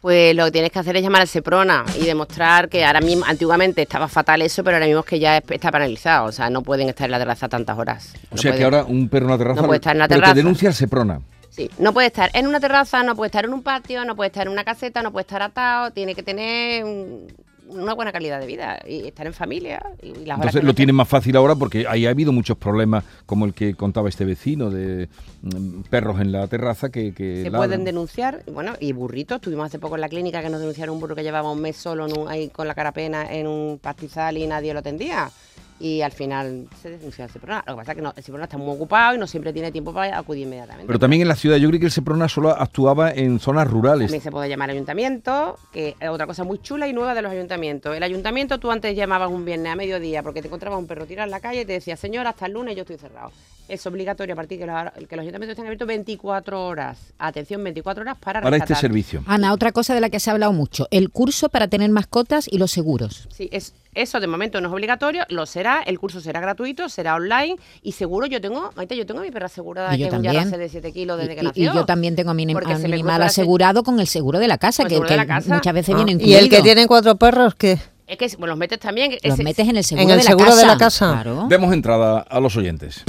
Pues 0.00 0.36
lo 0.36 0.44
que 0.44 0.50
tienes 0.52 0.70
que 0.70 0.78
hacer 0.78 0.96
es 0.96 1.02
llamar 1.02 1.22
al 1.22 1.28
Seprona 1.28 1.84
y 2.00 2.04
demostrar 2.04 2.68
que 2.68 2.84
ahora 2.84 3.00
mismo, 3.00 3.24
antiguamente 3.26 3.82
estaba 3.82 4.08
fatal 4.08 4.42
eso, 4.42 4.62
pero 4.62 4.76
ahora 4.76 4.86
mismo 4.86 5.00
es 5.00 5.06
que 5.06 5.18
ya 5.18 5.38
es- 5.38 5.44
está 5.50 5.70
paralizado. 5.72 6.26
O 6.26 6.32
sea, 6.32 6.48
no 6.50 6.62
pueden 6.62 6.88
estar 6.88 7.06
en 7.06 7.12
la 7.12 7.18
terraza 7.18 7.48
tantas 7.48 7.76
horas. 7.78 8.12
O 8.30 8.36
No 8.36 8.42
sea 8.42 8.54
que 8.56 8.62
ahora 8.64 8.84
un 8.84 9.08
perro 9.08 9.26
en 9.26 9.30
la 9.32 9.38
terraza. 9.38 9.60
No 9.62 9.66
puede 9.66 9.78
estar 9.78 9.94
en 9.94 9.98
la 10.00 10.06
pero 10.08 10.20
terraza. 10.20 10.34
te 10.34 10.38
denuncia 10.40 10.68
el 10.68 10.74
Seprona. 10.74 11.20
Sí, 11.50 11.70
no 11.78 11.94
puede 11.94 12.08
estar 12.08 12.30
en 12.34 12.46
una 12.46 12.60
terraza, 12.60 13.02
no 13.02 13.16
puede 13.16 13.28
estar 13.28 13.46
en 13.46 13.54
un 13.54 13.62
patio, 13.62 14.04
no 14.04 14.14
puede 14.14 14.28
estar 14.28 14.46
en 14.46 14.52
una 14.52 14.62
caseta, 14.64 15.02
no 15.02 15.10
puede 15.10 15.22
estar 15.22 15.40
atado, 15.40 15.90
tiene 15.90 16.14
que 16.14 16.22
tener 16.22 16.84
un- 16.84 17.26
una 17.68 17.94
buena 17.94 18.12
calidad 18.12 18.40
de 18.40 18.46
vida 18.46 18.78
y 18.86 19.06
estar 19.06 19.26
en 19.26 19.32
familia. 19.32 19.82
Y, 20.02 20.24
las 20.24 20.38
Entonces 20.38 20.64
lo 20.64 20.74
tienen 20.74 20.94
más 20.94 21.08
fácil 21.08 21.36
ahora 21.36 21.54
porque 21.54 21.86
ahí 21.88 22.06
ha 22.06 22.10
habido 22.10 22.32
muchos 22.32 22.56
problemas 22.56 23.04
como 23.26 23.44
el 23.44 23.54
que 23.54 23.74
contaba 23.74 24.08
este 24.08 24.24
vecino 24.24 24.70
de 24.70 25.08
mm, 25.42 25.82
perros 25.90 26.20
en 26.20 26.32
la 26.32 26.46
terraza 26.46 26.90
que, 26.90 27.12
que 27.12 27.42
se 27.42 27.50
ladran. 27.50 27.60
pueden 27.68 27.84
denunciar, 27.84 28.42
bueno, 28.52 28.74
y 28.80 28.92
burritos, 28.92 29.40
tuvimos 29.40 29.66
hace 29.66 29.78
poco 29.78 29.94
en 29.96 30.00
la 30.00 30.08
clínica 30.08 30.42
que 30.42 30.50
nos 30.50 30.60
denunciaron 30.60 30.94
un 30.94 31.00
burro 31.00 31.14
que 31.14 31.22
llevaba 31.22 31.50
un 31.50 31.60
mes 31.60 31.76
solo 31.76 32.06
en 32.06 32.18
un- 32.18 32.28
ahí 32.28 32.48
con 32.48 32.68
la 32.68 32.74
cara 32.74 32.92
pena 32.92 33.26
en 33.32 33.46
un 33.46 33.78
pastizal 33.80 34.38
y 34.38 34.46
nadie 34.46 34.72
lo 34.72 34.80
atendía. 34.80 35.30
Y 35.78 36.00
al 36.00 36.12
final 36.12 36.68
se 36.80 36.90
denunció 36.90 37.24
al 37.24 37.30
Seprona. 37.30 37.62
Lo 37.66 37.74
que 37.74 37.76
pasa 37.78 37.92
es 37.92 37.96
que 37.96 38.02
no, 38.02 38.14
el 38.16 38.22
Seprona 38.22 38.44
está 38.44 38.56
muy 38.56 38.74
ocupado 38.74 39.14
y 39.14 39.18
no 39.18 39.26
siempre 39.26 39.52
tiene 39.52 39.70
tiempo 39.70 39.92
para 39.92 40.18
acudir 40.18 40.44
inmediatamente. 40.44 40.86
Pero 40.86 40.98
también 40.98 41.22
en 41.22 41.28
la 41.28 41.36
ciudad, 41.36 41.56
yo 41.58 41.68
creo 41.68 41.80
que 41.80 41.86
el 41.86 41.92
Seprona 41.92 42.28
solo 42.28 42.50
actuaba 42.50 43.10
en 43.12 43.38
zonas 43.38 43.68
rurales. 43.68 44.06
También 44.06 44.22
se 44.22 44.30
puede 44.30 44.48
llamar 44.48 44.70
ayuntamiento, 44.70 45.58
que 45.72 45.94
es 46.00 46.08
otra 46.08 46.26
cosa 46.26 46.44
muy 46.44 46.58
chula 46.60 46.88
y 46.88 46.92
nueva 46.92 47.14
de 47.14 47.22
los 47.22 47.32
ayuntamientos. 47.32 47.94
El 47.94 48.02
ayuntamiento 48.02 48.58
tú 48.58 48.70
antes 48.70 48.96
llamabas 48.96 49.30
un 49.30 49.44
viernes 49.44 49.72
a 49.72 49.76
mediodía 49.76 50.22
porque 50.22 50.40
te 50.40 50.48
encontrabas 50.48 50.78
un 50.78 50.86
perro 50.86 51.06
tirado 51.06 51.26
en 51.26 51.30
la 51.30 51.40
calle 51.40 51.62
y 51.62 51.64
te 51.66 51.74
decía, 51.74 51.96
señor, 51.96 52.26
hasta 52.26 52.46
el 52.46 52.52
lunes 52.52 52.74
yo 52.74 52.82
estoy 52.82 52.96
cerrado. 52.96 53.30
Es 53.68 53.84
obligatorio 53.86 54.34
a 54.34 54.36
partir 54.36 54.58
de 54.60 54.64
que 54.66 54.70
los, 54.70 55.08
que 55.08 55.16
los 55.16 55.22
ayuntamientos 55.22 55.50
estén 55.54 55.66
abiertos 55.66 55.88
24 55.88 56.66
horas. 56.66 56.98
Atención, 57.18 57.64
24 57.64 58.02
horas 58.02 58.16
para 58.18 58.40
Para 58.40 58.56
este 58.58 58.74
servicio. 58.76 59.24
Ana, 59.26 59.52
otra 59.52 59.72
cosa 59.72 59.92
de 59.92 60.00
la 60.00 60.08
que 60.08 60.20
se 60.20 60.30
ha 60.30 60.34
hablado 60.34 60.52
mucho, 60.52 60.86
el 60.92 61.10
curso 61.10 61.48
para 61.48 61.66
tener 61.66 61.90
mascotas 61.90 62.46
y 62.48 62.58
los 62.58 62.70
seguros. 62.70 63.28
Sí, 63.34 63.48
es, 63.50 63.74
eso 63.94 64.20
de 64.20 64.28
momento 64.28 64.60
no 64.60 64.68
es 64.68 64.72
obligatorio, 64.74 65.24
lo 65.30 65.46
será, 65.46 65.82
el 65.84 65.98
curso 65.98 66.20
será 66.20 66.38
gratuito, 66.40 66.88
será 66.88 67.16
online 67.16 67.56
y 67.82 67.92
seguro 67.92 68.26
yo 68.26 68.40
tengo, 68.40 68.70
Maite, 68.76 68.96
yo 68.96 69.04
tengo 69.04 69.20
a 69.20 69.24
mi 69.24 69.32
perra 69.32 69.46
asegurada 69.46 69.94
Y 69.96 69.98
yo 69.98 70.04
que 70.04 70.08
es 70.08 70.18
un 70.18 70.22
también. 70.22 70.50
de 70.50 70.68
7 70.68 70.92
kilos 70.92 71.18
desde 71.18 71.34
que 71.34 71.40
Y, 71.40 71.44
y 71.44 71.46
nació. 71.48 71.74
yo 71.74 71.84
también 71.86 72.14
tengo 72.14 72.30
a 72.30 72.34
mi, 72.34 72.44
a 72.44 72.46
mi 72.46 72.84
animal 72.92 73.22
asegurado 73.22 73.82
con 73.82 73.98
el 73.98 74.06
seguro 74.06 74.38
de 74.38 74.46
la 74.46 74.58
casa, 74.58 74.84
que, 74.84 74.90
seguro 74.90 75.08
de 75.08 75.14
que 75.14 75.16
la 75.16 75.26
casa. 75.26 75.54
muchas 75.54 75.74
veces 75.74 75.92
Ah. 75.96 76.04
viene 76.04 76.12
¿Y 76.24 76.34
el 76.34 76.38
que 76.40 76.44
incluido. 76.56 76.62
tiene 76.62 76.86
cuatro 76.86 77.16
perros 77.16 77.56
qué? 77.56 77.78
Es 78.06 78.16
que 78.18 78.28
bueno, 78.38 78.52
los 78.52 78.58
metes 78.58 78.78
también. 78.78 79.10
Los 79.24 79.34
ese- 79.34 79.42
metes 79.42 79.68
en 79.68 79.76
el 79.76 79.82
seguro, 79.82 80.04
En 80.04 80.10
el 80.12 80.18
de, 80.18 80.22
seguro 80.22 80.50
la 80.50 80.54
de 80.54 80.62
casa. 80.62 80.72
la 80.74 80.78
casa. 80.78 81.12
Claro. 81.24 81.46
Demos 81.48 81.72
entrada 81.72 82.20
a 82.20 82.38
los 82.38 82.54
oyentes. 82.56 83.02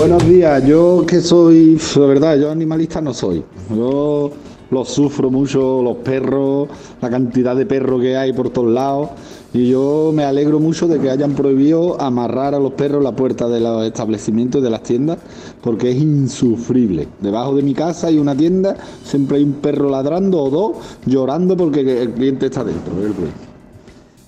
Buenos 0.00 0.26
días, 0.26 0.66
yo 0.66 1.04
que 1.06 1.20
soy, 1.20 1.78
de 1.94 2.06
verdad, 2.06 2.38
yo 2.38 2.50
animalista 2.50 3.02
no 3.02 3.12
soy. 3.12 3.44
Yo 3.68 4.30
los 4.70 4.88
sufro 4.88 5.30
mucho, 5.30 5.82
los 5.82 5.98
perros, 5.98 6.70
la 7.02 7.10
cantidad 7.10 7.54
de 7.54 7.66
perros 7.66 8.00
que 8.00 8.16
hay 8.16 8.32
por 8.32 8.48
todos 8.48 8.72
lados. 8.72 9.10
Y 9.52 9.68
yo 9.68 10.10
me 10.14 10.24
alegro 10.24 10.58
mucho 10.58 10.88
de 10.88 10.98
que 11.00 11.10
hayan 11.10 11.34
prohibido 11.34 12.00
amarrar 12.00 12.54
a 12.54 12.58
los 12.58 12.72
perros 12.72 13.04
la 13.04 13.14
puerta 13.14 13.46
de 13.46 13.60
los 13.60 13.84
establecimientos 13.84 14.62
y 14.62 14.64
de 14.64 14.70
las 14.70 14.82
tiendas, 14.84 15.18
porque 15.60 15.90
es 15.90 15.98
insufrible. 15.98 17.06
Debajo 17.20 17.54
de 17.54 17.62
mi 17.62 17.74
casa 17.74 18.06
hay 18.06 18.16
una 18.16 18.34
tienda, 18.34 18.78
siempre 19.04 19.36
hay 19.36 19.44
un 19.44 19.52
perro 19.52 19.90
ladrando 19.90 20.42
o 20.42 20.48
dos 20.48 20.76
llorando 21.04 21.58
porque 21.58 22.00
el 22.00 22.12
cliente 22.12 22.46
está 22.46 22.64
dentro. 22.64 22.94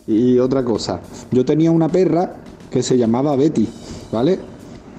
Y 0.06 0.38
otra 0.38 0.62
cosa, 0.62 1.00
yo 1.30 1.46
tenía 1.46 1.70
una 1.70 1.88
perra 1.88 2.35
que 2.70 2.82
se 2.82 2.98
llamaba 2.98 3.37
Betty, 3.37 3.66
¿vale? 4.12 4.51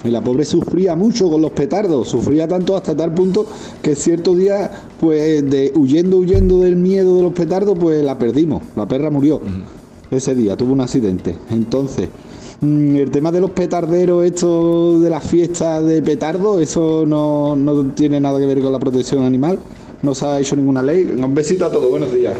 Y 0.03 0.09
la 0.09 0.21
pobre 0.21 0.43
sufría 0.43 0.95
mucho 0.95 1.29
con 1.29 1.41
los 1.41 1.51
petardos, 1.51 2.09
sufría 2.09 2.47
tanto 2.47 2.75
hasta 2.75 2.95
tal 2.95 3.13
punto 3.13 3.45
que 3.81 3.95
cierto 3.95 4.35
día, 4.35 4.69
pues 4.99 5.49
de 5.49 5.71
huyendo, 5.75 6.17
huyendo 6.17 6.59
del 6.59 6.75
miedo 6.75 7.15
de 7.17 7.23
los 7.23 7.33
petardos, 7.33 7.77
pues 7.79 8.03
la 8.03 8.17
perdimos, 8.17 8.63
la 8.75 8.87
perra 8.87 9.09
murió. 9.09 9.41
ese 10.11 10.35
día, 10.35 10.55
tuvo 10.55 10.73
un 10.73 10.81
accidente. 10.81 11.35
Entonces, 11.49 12.09
mm, 12.61 12.95
el 12.97 13.11
tema 13.11 13.31
de 13.31 13.41
los 13.41 13.51
petarderos, 13.51 14.23
esto 14.25 14.99
de 14.99 15.09
las 15.09 15.23
fiestas 15.23 15.83
de 15.85 16.01
petardo, 16.01 16.59
eso 16.59 17.05
no, 17.07 17.55
no 17.55 17.85
tiene 17.93 18.19
nada 18.19 18.39
que 18.39 18.45
ver 18.45 18.61
con 18.61 18.71
la 18.71 18.79
protección 18.79 19.23
animal. 19.23 19.57
No 20.03 20.13
se 20.13 20.25
ha 20.25 20.39
hecho 20.39 20.55
ninguna 20.55 20.83
ley. 20.83 21.03
Un 21.17 21.33
besito 21.33 21.65
a 21.65 21.71
todos, 21.71 21.89
buenos 21.89 22.13
días. 22.13 22.35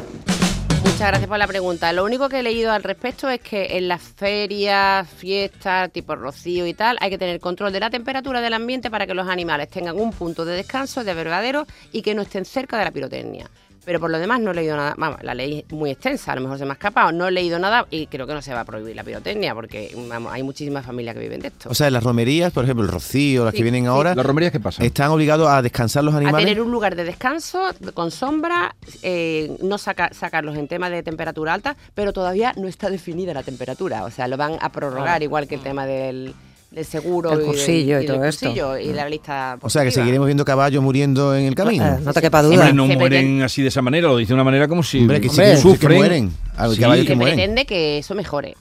Muchas 1.04 1.12
gracias 1.16 1.30
por 1.30 1.38
la 1.38 1.48
pregunta. 1.48 1.92
Lo 1.92 2.06
único 2.06 2.30
que 2.30 2.40
he 2.40 2.44
leído 2.44 2.72
al 2.72 2.82
respecto 2.82 3.28
es 3.28 3.42
que 3.42 3.76
en 3.76 3.90
las 3.90 4.02
ferias, 4.02 5.06
fiestas, 5.10 5.92
tipo 5.92 6.16
rocío 6.16 6.66
y 6.66 6.74
tal, 6.74 6.96
hay 7.02 7.10
que 7.10 7.18
tener 7.18 7.42
control 7.42 7.74
de 7.74 7.82
la 7.82 7.90
temperatura 7.90 8.40
del 8.40 8.54
ambiente 8.54 8.90
para 8.90 9.06
que 9.06 9.14
los 9.14 9.28
animales 9.28 9.68
tengan 9.68 10.00
un 10.00 10.14
punto 10.14 10.46
de 10.46 10.56
descanso, 10.56 11.04
de 11.04 11.14
verdadero 11.14 11.68
y 11.92 12.04
que 12.04 12.16
no 12.16 12.22
estén 12.22 12.46
cerca 12.46 12.78
de 12.78 12.86
la 12.86 12.92
pirotecnia. 12.92 13.52
Pero 13.86 14.00
por 14.00 14.10
lo 14.10 14.18
demás 14.18 14.40
no 14.40 14.52
he 14.52 14.54
leído 14.54 14.78
nada. 14.78 14.94
Vamos, 14.98 15.22
la 15.24 15.34
ley 15.34 15.66
es 15.68 15.74
muy 15.74 15.92
extensa, 15.92 16.32
a 16.32 16.36
lo 16.36 16.42
mejor 16.42 16.58
se 16.58 16.66
me 16.66 16.72
ha 16.72 16.74
escapado. 16.74 17.12
No 17.12 17.28
he 17.28 17.32
leído 17.32 17.60
nada 17.60 17.86
y 17.92 18.08
creo 18.08 18.26
que 18.26 18.34
no 18.34 18.42
se 18.42 18.54
va 18.54 18.62
a 18.62 18.66
prohibir 18.66 18.96
la 18.96 19.04
pirotecnia 19.04 19.54
porque 19.54 19.94
vamos, 20.08 20.32
hay 20.32 20.42
muchísimas 20.44 20.86
familias 20.86 21.16
que 21.16 21.22
viven 21.22 21.42
de 21.42 21.50
esto. 21.50 21.70
O 21.70 21.74
sea, 21.74 21.88
en 21.88 21.94
las 21.94 22.04
romerías, 22.04 22.54
por 22.54 22.64
ejemplo, 22.64 22.86
el 22.86 22.92
rocío, 22.92 23.44
las 23.44 23.52
Sí, 23.52 23.58
que 23.58 23.64
vienen 23.64 23.84
sí. 23.84 23.88
ahora. 23.88 24.16
¿Las 24.16 24.26
romerías 24.26 24.52
qué 24.52 24.60
pasa? 24.60 24.84
Están 24.84 25.12
obligados 25.12 25.50
a 25.50 25.62
descansar 25.62 26.04
los 26.04 26.14
a 26.14 26.18
animales. 26.18 26.46
tener 26.48 26.62
un 26.62 26.72
lugar 26.72 26.96
de 26.96 27.04
descanso 27.04 27.62
con 27.94 28.12
sombra, 28.12 28.76
eh, 29.02 29.56
no 29.62 29.78
saca- 29.78 30.14
sacarlos 30.14 30.56
en 30.58 30.68
tema 30.68 30.90
de 30.90 31.04
temperatura 31.04 31.54
alta, 31.54 31.76
pero 31.94 32.14
todavía 32.14 32.54
no 32.56 32.68
está 32.68 32.90
definida 32.90 33.34
la 33.34 33.44
temperatura. 33.44 34.04
O 34.06 34.12
sea, 34.12 34.28
lo 34.28 34.38
van 34.38 34.58
a 34.62 34.72
prorrogar, 34.72 35.22
Ah. 35.22 35.24
igual 35.24 35.48
que 35.48 35.56
el 35.56 35.62
tema 35.62 35.86
del, 35.86 36.34
del 36.74 36.86
seguro 36.86 37.34
El 37.34 37.42
y 37.42 37.46
cursillo 37.46 37.96
y 37.98 38.06
del 38.06 38.08
todo 38.08 38.26
esto. 38.26 38.48
cursillo 38.48 38.78
y 38.78 38.92
la 38.94 39.08
lista. 39.08 39.58
O 39.62 39.70
sea, 39.70 39.84
que 39.84 39.92
seguiremos 39.92 40.26
viendo 40.26 40.44
caballos 40.44 40.82
muriendo 40.82 41.36
en 41.36 41.46
el 41.46 41.56
camino. 41.56 41.86
Eh, 41.86 42.00
no 42.02 42.14
te 42.14 42.22
quepa 42.22 42.42
duda. 42.42 42.56
Hombre, 42.56 42.74
no 42.74 42.88
Se 42.88 42.98
mueren 42.98 43.42
así 43.44 43.62
de 43.62 43.68
esa 43.68 43.82
manera, 43.82 44.08
lo 44.08 44.18
dice 44.18 44.30
de 44.30 44.34
una 44.34 44.44
manera 44.44 44.68
como 44.68 44.82
si 44.82 45.00
Hombre, 45.00 45.22
que 45.22 45.30
sí, 45.30 45.40
hombre, 45.40 45.52
que 45.52 45.58
sí 45.58 45.78
que 45.78 45.90
mueren. 45.90 46.34
Hay 46.58 46.78
caballos 46.78 47.06
Se 47.06 47.16
pretende 47.16 47.66
que 47.66 48.00
eso 48.00 48.16
mejore. 48.16 48.56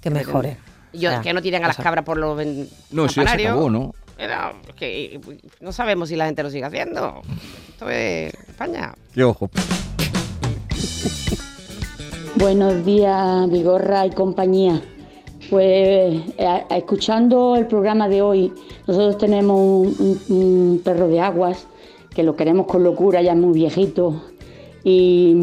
Que 0.00 0.10
mejore. 0.10 0.56
Yo, 0.92 1.10
sea, 1.10 1.20
que 1.22 1.32
no 1.32 1.40
tiren 1.42 1.64
a 1.64 1.68
las 1.68 1.76
cabras 1.76 2.04
por 2.04 2.18
los 2.18 2.36
No, 2.90 3.06
eso 3.06 3.22
ya 3.22 3.36
se 3.36 3.46
acabó, 3.46 3.70
¿no? 3.70 3.94
Es 4.18 4.74
que 4.76 5.20
no 5.60 5.72
sabemos 5.72 6.10
si 6.10 6.16
la 6.16 6.26
gente 6.26 6.42
lo 6.44 6.50
sigue 6.50 6.64
haciendo. 6.64 7.22
Esto 7.70 7.90
es 7.90 8.32
España. 8.48 8.94
Qué 9.12 9.24
ojo. 9.24 9.50
Buenos 12.36 12.84
días, 12.84 13.50
Vigorra 13.50 14.06
y 14.06 14.10
compañía. 14.10 14.80
Pues 15.52 16.18
eh, 16.38 16.64
escuchando 16.70 17.56
el 17.56 17.66
programa 17.66 18.08
de 18.08 18.22
hoy, 18.22 18.50
nosotros 18.86 19.18
tenemos 19.18 19.86
un, 20.30 20.80
perro 20.82 21.08
de 21.08 21.20
aguas 21.20 21.66
que 22.14 22.22
lo 22.22 22.34
queremos 22.34 22.66
con 22.66 22.82
locura, 22.82 23.20
ya 23.20 23.32
es 23.32 23.38
muy 23.38 23.52
viejito. 23.52 24.22
Y, 24.82 25.36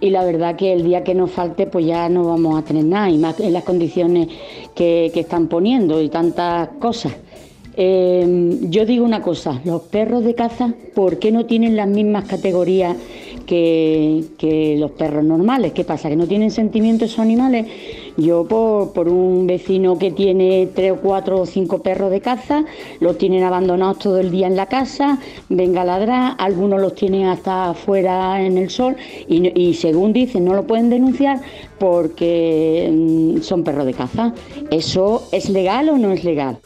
la 0.00 0.24
verdad 0.24 0.56
que 0.56 0.72
el 0.72 0.82
día 0.82 1.04
que 1.04 1.14
nos 1.14 1.30
falte, 1.30 1.68
pues 1.68 1.86
ya 1.86 2.08
no 2.08 2.24
vamos 2.24 2.58
a 2.58 2.64
tener 2.64 2.86
nada, 2.86 3.08
y 3.08 3.18
más 3.18 3.38
en 3.38 3.52
las 3.52 3.62
condiciones 3.62 4.26
que, 4.74 5.12
están 5.14 5.46
poniendo 5.46 6.02
y 6.02 6.08
tantas 6.08 6.70
cosas. 6.80 7.12
Eh, 7.76 8.58
yo 8.62 8.84
digo 8.84 9.04
una 9.04 9.22
cosa, 9.22 9.60
los 9.64 9.82
perros 9.82 10.24
de 10.24 10.34
caza, 10.34 10.74
¿por 10.92 11.20
qué 11.20 11.30
no 11.30 11.46
tienen 11.46 11.76
las 11.76 11.86
mismas 11.86 12.24
categorías 12.24 12.96
que, 13.46 14.24
que 14.38 14.76
los 14.76 14.90
perros 14.90 15.22
normales? 15.22 15.72
¿Qué 15.72 15.84
pasa? 15.84 16.08
¿Que 16.08 16.16
no 16.16 16.26
tienen 16.26 16.50
sentimientos 16.50 17.10
esos 17.10 17.20
animales? 17.20 17.68
Yo 18.16 18.44
por, 18.44 18.92
por 18.92 19.08
un 19.08 19.46
vecino 19.46 19.98
que 19.98 20.10
tiene 20.10 20.68
tres 20.74 20.92
o 20.92 20.96
cuatro 20.96 21.40
o 21.40 21.46
cinco 21.46 21.82
perros 21.82 22.10
de 22.10 22.20
caza, 22.20 22.64
los 23.00 23.18
tienen 23.18 23.44
abandonados 23.44 23.98
todo 23.98 24.18
el 24.18 24.30
día 24.30 24.46
en 24.46 24.56
la 24.56 24.66
casa, 24.66 25.18
venga 25.48 25.82
a 25.82 25.84
ladrar, 25.84 26.34
algunos 26.38 26.80
los 26.80 26.94
tienen 26.94 27.26
hasta 27.26 27.70
afuera 27.70 28.42
en 28.44 28.58
el 28.58 28.70
sol 28.70 28.96
y, 29.28 29.58
y 29.58 29.74
según 29.74 30.12
dicen 30.12 30.44
no 30.44 30.54
lo 30.54 30.66
pueden 30.66 30.90
denunciar 30.90 31.40
porque 31.78 32.88
mm, 32.92 33.40
son 33.40 33.64
perros 33.64 33.86
de 33.86 33.94
caza. 33.94 34.34
¿Eso 34.70 35.26
es 35.32 35.48
legal 35.48 35.88
o 35.88 35.98
no 35.98 36.12
es 36.12 36.24
legal? 36.24 36.58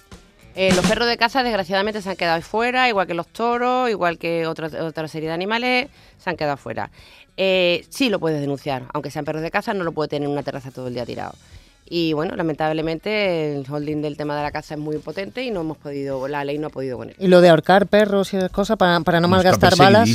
Eh, 0.57 0.73
los 0.75 0.87
perros 0.87 1.07
de 1.07 1.17
caza, 1.19 1.43
desgraciadamente, 1.43 2.01
se 2.03 2.09
han 2.11 2.17
quedado 2.17 2.41
fuera, 2.43 2.89
igual 2.89 3.07
que 3.07 3.15
los 3.15 3.27
toros, 3.29 3.91
igual 3.91 4.19
que 4.19 4.47
otras- 4.47 4.75
otra 4.75 5.07
serie 5.07 5.29
de 5.29 5.35
animales, 5.35 5.89
se 6.19 6.31
han 6.31 6.37
quedado 6.37 6.57
fuera. 6.57 6.91
Eh, 7.37 7.85
sí 7.91 8.09
lo 8.09 8.19
puedes 8.19 8.41
denunciar, 8.41 8.85
aunque 8.95 9.11
sean 9.11 9.25
perros 9.27 9.43
de 9.43 9.51
caza, 9.51 9.75
no 9.75 9.85
lo 9.85 9.93
puede 9.93 10.09
tener 10.09 10.27
en 10.27 10.33
una 10.33 10.43
terraza 10.43 10.71
todo 10.71 10.89
el 10.89 10.95
día 10.95 11.05
tirado. 11.05 11.35
Y 11.89 12.15
bueno, 12.15 12.35
lamentablemente 12.35 13.55
el 13.55 13.65
holding 13.71 14.03
del 14.03 14.17
tema 14.17 14.37
de 14.37 14.43
la 14.43 14.51
caza 14.51 14.75
es 14.75 14.81
muy 14.81 14.99
potente 14.99 15.45
y 15.45 15.51
no 15.51 15.61
hemos 15.61 15.77
podido, 15.77 16.27
la 16.27 16.45
ley 16.45 16.59
no 16.59 16.69
ha 16.69 16.71
podido 16.71 16.97
con 16.97 17.11
él. 17.11 17.17
Y 17.19 17.29
lo 17.29 17.41
de 17.41 17.51
ahorcar 17.51 17.87
perros 17.87 18.33
y 18.33 18.39
esas 18.39 18.51
cosas 18.51 18.77
para, 18.77 18.99
para 19.01 19.21
no 19.21 19.27
Está 19.27 19.37
malgastar 19.37 19.77
balas, 19.77 20.09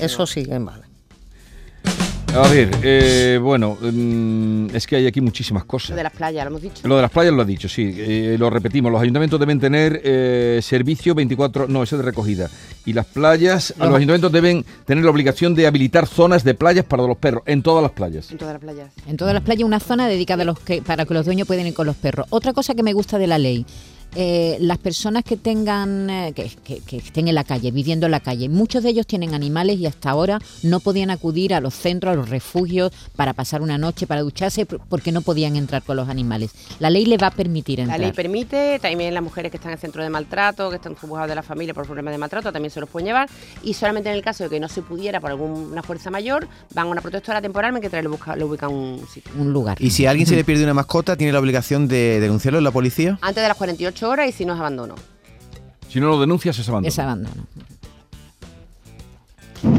eso 0.00 0.26
sí, 0.26 0.44
en 0.48 0.64
vale. 0.64 0.93
A 2.34 2.48
ver, 2.48 2.68
eh, 2.82 3.38
bueno, 3.40 3.78
mm, 3.80 4.74
es 4.74 4.88
que 4.88 4.96
hay 4.96 5.06
aquí 5.06 5.20
muchísimas 5.20 5.62
Lo 5.62 5.68
cosas. 5.68 5.94
de 5.94 6.02
las 6.02 6.12
playas, 6.12 6.44
lo 6.44 6.50
hemos 6.50 6.62
dicho. 6.62 6.88
Lo 6.88 6.96
de 6.96 7.02
las 7.02 7.10
playas 7.12 7.32
lo 7.32 7.42
ha 7.42 7.44
dicho, 7.44 7.68
sí, 7.68 7.94
eh, 7.96 8.34
lo 8.36 8.50
repetimos. 8.50 8.90
Los 8.90 9.00
ayuntamientos 9.00 9.38
deben 9.38 9.60
tener 9.60 10.00
eh, 10.02 10.58
servicio 10.60 11.14
24, 11.14 11.68
no, 11.68 11.84
ese 11.84 11.96
de 11.96 12.02
recogida. 12.02 12.50
Y 12.84 12.92
las 12.92 13.06
playas, 13.06 13.72
los 13.78 13.94
ayuntamientos 13.94 14.32
deben 14.32 14.64
tener 14.84 15.04
la 15.04 15.10
obligación 15.12 15.54
de 15.54 15.68
habilitar 15.68 16.08
zonas 16.08 16.42
de 16.42 16.54
playas 16.54 16.84
para 16.84 17.04
los 17.04 17.16
perros, 17.18 17.44
en 17.46 17.62
todas 17.62 17.82
las 17.84 17.92
playas. 17.92 18.32
En 18.32 18.38
todas 18.38 18.54
las 18.54 18.62
playas. 18.62 18.90
En 19.06 19.16
todas 19.16 19.32
las 19.32 19.42
playas 19.44 19.64
una 19.64 19.78
zona 19.78 20.08
dedicada 20.08 20.42
a 20.42 20.46
los 20.46 20.58
que, 20.58 20.82
para 20.82 21.04
que 21.06 21.14
los 21.14 21.24
dueños 21.26 21.46
puedan 21.46 21.68
ir 21.68 21.74
con 21.74 21.86
los 21.86 21.96
perros. 21.96 22.26
Otra 22.30 22.52
cosa 22.52 22.74
que 22.74 22.82
me 22.82 22.94
gusta 22.94 23.16
de 23.16 23.28
la 23.28 23.38
ley, 23.38 23.64
eh, 24.14 24.56
las 24.60 24.78
personas 24.78 25.24
que 25.24 25.36
tengan 25.36 26.08
eh, 26.10 26.32
que, 26.34 26.50
que- 26.64 26.80
que 26.80 26.96
estén 26.98 27.28
en 27.28 27.34
la 27.34 27.44
calle, 27.44 27.70
viviendo 27.70 28.06
en 28.06 28.12
la 28.12 28.20
calle, 28.20 28.48
muchos 28.48 28.82
de 28.82 28.90
ellos 28.90 29.06
tienen 29.06 29.34
animales 29.34 29.78
y 29.78 29.86
hasta 29.86 30.10
ahora 30.10 30.38
no 30.62 30.80
podían 30.80 31.10
acudir 31.10 31.54
a 31.54 31.60
los 31.60 31.74
centros, 31.74 32.12
a 32.12 32.16
los 32.16 32.28
refugios 32.28 32.92
para 33.16 33.32
pasar 33.32 33.62
una 33.62 33.78
noche, 33.78 34.06
para 34.06 34.22
ducharse, 34.22 34.66
por- 34.66 34.80
porque 34.88 35.12
no 35.12 35.20
podían 35.22 35.56
entrar 35.56 35.82
con 35.82 35.96
los 35.96 36.08
animales. 36.08 36.50
La 36.78 36.90
ley 36.90 37.06
le 37.06 37.16
va 37.16 37.28
a 37.28 37.30
permitir 37.30 37.78
La 37.78 37.84
entrar. 37.84 38.00
ley 38.00 38.12
permite, 38.12 38.78
también 38.80 39.14
las 39.14 39.22
mujeres 39.22 39.50
que 39.50 39.56
están 39.56 39.72
en 39.72 39.78
centro 39.78 40.02
de 40.02 40.10
maltrato, 40.10 40.70
que 40.70 40.76
están 40.76 40.94
juzgados 40.94 41.28
de 41.28 41.34
la 41.34 41.42
familia 41.42 41.74
por 41.74 41.84
problemas 41.86 42.12
de 42.12 42.18
maltrato, 42.18 42.52
también 42.52 42.70
se 42.70 42.80
los 42.80 42.88
pueden 42.88 43.06
llevar. 43.06 43.28
Y 43.62 43.74
solamente 43.74 44.10
en 44.10 44.16
el 44.16 44.22
caso 44.22 44.44
de 44.44 44.50
que 44.50 44.60
no 44.60 44.68
se 44.68 44.82
pudiera 44.82 45.20
por 45.20 45.30
alguna 45.30 45.82
fuerza 45.82 46.10
mayor, 46.10 46.46
van 46.74 46.86
a 46.86 46.90
una 46.90 47.00
protectora 47.00 47.40
temporal 47.42 47.72
mientras 47.72 48.02
le, 48.02 48.08
busca, 48.08 48.36
le 48.36 48.44
ubican 48.44 48.72
un 48.72 49.06
sitio. 49.12 49.32
un 49.38 49.52
lugar. 49.52 49.76
Y 49.80 49.90
si 49.90 50.06
a 50.06 50.10
alguien 50.10 50.26
se 50.26 50.36
le 50.36 50.44
pierde 50.44 50.64
una 50.64 50.74
mascota, 50.74 51.16
¿tiene 51.16 51.32
la 51.32 51.38
obligación 51.40 51.88
de 51.88 52.20
denunciarlo 52.20 52.58
en 52.58 52.64
la 52.64 52.70
policía? 52.70 53.18
Antes 53.20 53.42
de 53.42 53.48
las 53.48 53.56
48 53.56 54.03
horas 54.04 54.28
y 54.28 54.32
si 54.32 54.44
no 54.44 54.54
es 54.54 54.60
abandono. 54.60 54.94
Si 55.88 56.00
no 56.00 56.08
lo 56.08 56.20
denuncias, 56.20 56.58
es 56.58 56.68
abandono. 56.68 56.88
Es 56.88 56.98
abandono. 56.98 57.46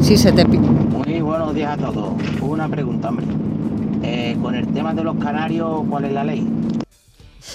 Si 0.02 0.18
se 0.18 0.32
te 0.32 0.46
Muy 0.46 1.22
buenos 1.22 1.54
días 1.54 1.78
a 1.78 1.78
todos. 1.78 2.14
Una 2.42 2.68
pregunta, 2.68 3.10
hombre. 3.10 3.26
Eh, 4.04 4.38
con 4.42 4.56
el 4.56 4.68
tema 4.74 4.94
de 4.94 5.04
los 5.04 5.18
canarios, 5.18 5.84
¿cuál 5.90 6.06
es 6.06 6.12
la 6.14 6.24
ley? 6.24 6.48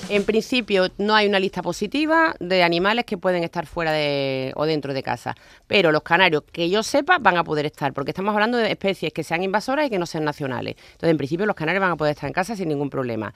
En 0.08 0.24
principio 0.24 0.88
no 0.98 1.14
hay 1.14 1.26
una 1.26 1.38
lista 1.38 1.62
positiva 1.62 2.34
de 2.40 2.62
animales 2.62 3.04
que 3.04 3.18
pueden 3.18 3.44
estar 3.44 3.66
fuera 3.66 3.92
de 3.92 4.52
o 4.56 4.64
dentro 4.64 4.94
de 4.94 5.02
casa, 5.02 5.34
pero 5.66 5.92
los 5.92 6.02
canarios 6.02 6.42
que 6.52 6.70
yo 6.70 6.82
sepa 6.82 7.18
van 7.18 7.36
a 7.36 7.44
poder 7.44 7.66
estar, 7.66 7.92
porque 7.92 8.10
estamos 8.10 8.32
hablando 8.32 8.58
de 8.58 8.70
especies 8.70 9.12
que 9.12 9.24
sean 9.24 9.42
invasoras 9.42 9.86
y 9.86 9.90
que 9.90 9.98
no 9.98 10.06
sean 10.06 10.24
nacionales. 10.24 10.76
Entonces, 10.76 11.10
en 11.10 11.18
principio 11.18 11.46
los 11.46 11.56
canarios 11.56 11.80
van 11.80 11.92
a 11.92 11.96
poder 11.96 12.12
estar 12.12 12.28
en 12.28 12.32
casa 12.32 12.56
sin 12.56 12.68
ningún 12.68 12.90
problema. 12.90 13.34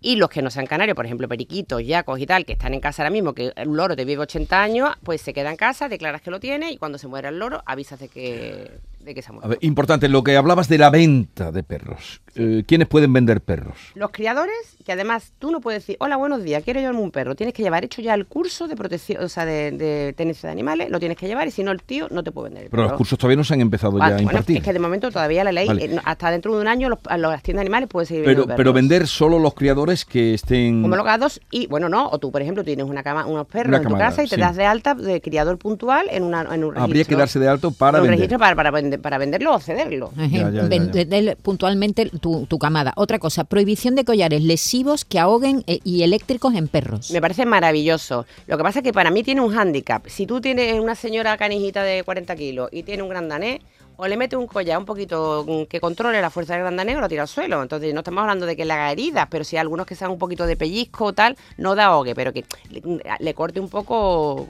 Y 0.00 0.16
los 0.16 0.30
que 0.30 0.42
no 0.42 0.50
sean 0.50 0.66
canarios, 0.66 0.94
por 0.94 1.06
ejemplo, 1.06 1.28
periquitos, 1.28 1.84
yacos 1.84 2.20
y 2.20 2.26
tal, 2.26 2.44
que 2.44 2.52
están 2.52 2.72
en 2.72 2.80
casa 2.80 3.02
ahora 3.02 3.10
mismo, 3.10 3.34
que 3.34 3.52
un 3.66 3.76
loro 3.76 3.96
te 3.96 4.04
vive 4.04 4.22
80 4.22 4.62
años, 4.62 4.90
pues 5.02 5.20
se 5.20 5.32
queda 5.32 5.50
en 5.50 5.56
casa, 5.56 5.88
declaras 5.88 6.22
que 6.22 6.30
lo 6.30 6.38
tiene 6.38 6.70
y 6.70 6.76
cuando 6.76 6.98
se 6.98 7.08
muera 7.08 7.30
el 7.30 7.38
loro 7.38 7.62
avisas 7.66 7.98
de 7.98 8.08
que, 8.08 8.78
de 9.00 9.14
que 9.14 9.22
se 9.22 9.30
ha 9.30 9.32
muerto. 9.32 9.46
A 9.46 9.50
ver, 9.50 9.58
importante, 9.62 10.08
lo 10.08 10.22
que 10.22 10.36
hablabas 10.36 10.68
de 10.68 10.78
la 10.78 10.90
venta 10.90 11.50
de 11.52 11.62
perros. 11.62 12.20
Eh, 12.34 12.62
¿Quiénes 12.66 12.86
pueden 12.88 13.12
vender 13.12 13.40
perros? 13.40 13.76
Los 13.94 14.10
criadores, 14.10 14.54
que 14.84 14.92
además 14.92 15.32
tú 15.38 15.50
no 15.50 15.60
puedes 15.60 15.82
decir, 15.82 15.96
hola, 15.98 16.16
buenos 16.16 16.42
días, 16.44 16.62
quiero 16.62 16.78
llevarme 16.78 17.00
un 17.00 17.10
perro. 17.10 17.34
Tienes 17.34 17.52
que 17.54 17.62
llevar 17.62 17.84
hecho 17.84 18.00
ya 18.02 18.14
el 18.14 18.26
curso 18.26 18.68
de 18.68 18.76
protección, 18.76 19.24
o 19.24 19.28
sea, 19.28 19.44
de, 19.44 19.72
de 19.72 20.12
tenencia 20.16 20.48
de 20.48 20.52
animales, 20.52 20.90
lo 20.90 21.00
tienes 21.00 21.16
que 21.18 21.26
llevar 21.26 21.48
y 21.48 21.50
si 21.50 21.64
no, 21.64 21.72
el 21.72 21.82
tío 21.82 22.06
no 22.10 22.22
te 22.22 22.30
puede 22.30 22.50
vender 22.50 22.64
el 22.64 22.70
Pero 22.70 22.84
los 22.84 22.92
cursos 22.92 23.18
todavía 23.18 23.36
no 23.38 23.44
se 23.44 23.54
han 23.54 23.60
empezado 23.60 23.98
ya 23.98 24.04
a 24.04 24.08
bueno, 24.10 24.22
impartir. 24.22 24.58
es 24.58 24.62
que 24.62 24.72
de 24.72 24.78
momento 24.78 25.10
todavía 25.10 25.42
la 25.42 25.52
ley, 25.52 25.66
Vale. 25.66 25.84
eh, 25.86 25.98
hasta 26.04 26.30
dentro 26.30 26.54
de 26.54 26.60
un 26.60 26.68
año, 26.68 26.88
los, 26.88 26.98
las 27.18 27.42
tiendas 27.42 27.60
de 27.62 27.66
animales 27.66 27.88
pueden 27.88 28.06
seguir 28.06 28.24
Pero, 28.24 28.46
pero 28.46 28.72
vender 28.72 29.06
solo 29.08 29.38
los 29.38 29.54
criadores 29.54 30.04
que 30.04 30.34
estén... 30.34 30.84
homologados 30.84 31.40
y 31.50 31.66
bueno 31.66 31.88
no 31.88 32.08
o 32.08 32.18
tú 32.18 32.30
por 32.30 32.42
ejemplo 32.42 32.62
tienes 32.64 32.84
una 32.86 33.02
cama 33.02 33.26
unos 33.26 33.46
perros 33.46 33.68
Una 33.68 33.76
en 33.78 33.82
tu 33.82 33.88
camada, 33.90 34.10
casa 34.10 34.22
y 34.24 34.28
te 34.28 34.36
das 34.36 34.54
de 34.56 34.64
alta 34.64 34.94
de 34.94 35.20
criador 35.20 35.58
puntual 35.58 36.06
en, 36.10 36.22
una, 36.22 36.42
en 36.42 36.64
un 36.64 36.74
registro 36.74 36.82
Habría 36.84 37.04
que 37.04 37.16
darse 37.16 37.38
de 37.38 37.48
alto 37.48 37.70
para 37.72 37.98
un 37.98 38.02
vender. 38.04 38.18
registro 38.20 38.38
para, 38.38 38.54
para, 38.54 38.70
vender- 38.70 38.87
para 38.96 39.18
venderlo 39.18 39.54
o 39.54 39.60
cederlo 39.60 40.12
Ya, 40.16 40.26
ya, 40.26 40.50
ya, 40.50 40.62
ven- 40.62 40.92
ya. 40.92 41.04
vender 41.04 41.36
puntualmente 41.36 42.06
tu, 42.08 42.46
tu 42.46 42.58
camada. 42.58 42.92
Otra 42.96 43.18
cosa, 43.18 43.44
prohibición 43.44 43.96
de 43.96 44.04
collares 44.04 44.42
lesivos 44.42 45.04
que 45.04 45.18
ahoguen 45.18 45.64
eh, 45.66 45.80
y 45.84 46.02
eléctricos 46.04 46.54
en 46.54 46.68
perros. 46.68 47.10
Me 47.10 47.20
parece 47.20 47.44
maravilloso. 47.44 48.24
Lo 48.46 48.56
que 48.56 48.62
pasa 48.62 48.78
es 48.78 48.82
que 48.84 48.92
para 48.92 49.10
mí 49.10 49.22
tiene 49.22 49.40
un 49.40 49.52
hándicap. 49.52 50.06
Si 50.06 50.24
tú 50.26 50.40
tienes 50.40 50.78
una 50.80 50.94
señora 50.94 51.36
canijita 51.36 51.82
de 51.82 52.04
40 52.04 52.36
kilos 52.36 52.68
y 52.72 52.84
tiene 52.84 53.02
un 53.02 53.08
gran 53.08 53.28
danés, 53.28 53.60
o 54.00 54.06
le 54.06 54.16
mete 54.16 54.36
un 54.36 54.46
collar 54.46 54.78
un 54.78 54.84
poquito 54.84 55.44
mm, 55.48 55.62
que 55.64 55.80
controle 55.80 56.20
la 56.22 56.30
fuerza 56.30 56.52
del 56.54 56.62
gran 56.62 56.76
danés 56.76 56.96
o 56.96 57.00
lo 57.00 57.08
tira 57.08 57.22
al 57.22 57.28
suelo. 57.28 57.60
Entonces 57.60 57.92
no 57.92 58.00
estamos 58.00 58.20
hablando 58.22 58.46
de 58.46 58.54
que 58.54 58.64
le 58.64 58.72
haga 58.72 58.92
heridas, 58.92 59.26
pero 59.28 59.42
si 59.42 59.56
hay 59.56 59.60
algunos 59.62 59.86
que 59.86 59.96
sean 59.96 60.12
un 60.12 60.18
poquito 60.18 60.46
de 60.46 60.56
pellizco 60.56 61.06
o 61.06 61.12
tal, 61.12 61.36
no 61.56 61.74
da 61.74 61.86
ahogue, 61.86 62.14
pero 62.14 62.32
que 62.32 62.44
le, 62.70 62.80
le 63.18 63.34
corte 63.34 63.58
un 63.58 63.68
poco... 63.68 64.46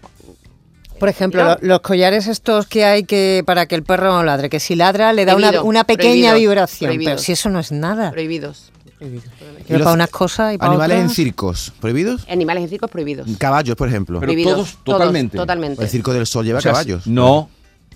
Por 0.98 1.08
ejemplo, 1.08 1.44
No. 1.44 1.56
los 1.60 1.80
collares 1.80 2.26
estos 2.26 2.66
que 2.66 2.84
hay 2.84 3.04
que 3.04 3.42
para 3.46 3.66
que 3.66 3.74
el 3.74 3.82
perro 3.82 4.12
no 4.12 4.22
ladre, 4.22 4.48
que 4.50 4.60
si 4.60 4.74
ladra 4.74 5.12
le 5.12 5.24
da 5.24 5.36
una, 5.62 5.84
pequeña 5.84 6.34
vibración, 6.34 6.88
prohibido. 6.88 7.10
pero 7.12 7.18
si 7.22 7.32
eso 7.32 7.48
no 7.48 7.60
es 7.60 7.72
nada. 7.72 8.10
Prohibidos. 8.10 8.72
¿Y 9.00 9.72
los 9.74 9.82
para 9.82 9.92
unas 9.92 10.10
cosas 10.10 10.54
y 10.54 10.58
para 10.58 10.70
¿Animales 10.72 10.98
en 11.00 11.10
circos 11.10 11.72
prohibidos? 11.80 12.26
Animales 12.28 12.64
en 12.64 12.70
circos 12.70 12.90
prohibidos. 12.90 13.28
Caballos, 13.38 13.76
por 13.76 13.88
ejemplo. 13.88 14.18
Pero 14.18 14.28
Prohibidos, 14.32 14.54
todos, 14.54 14.78
totalmente. 14.84 15.36
totalmente. 15.36 15.82
El 15.84 15.88
Circo 15.88 16.12
del 16.12 16.26
Sol 16.26 16.44
lleva 16.44 16.58
O 16.58 16.62
sea, 16.62 16.72
caballos. 16.72 17.06
No. 17.06 17.48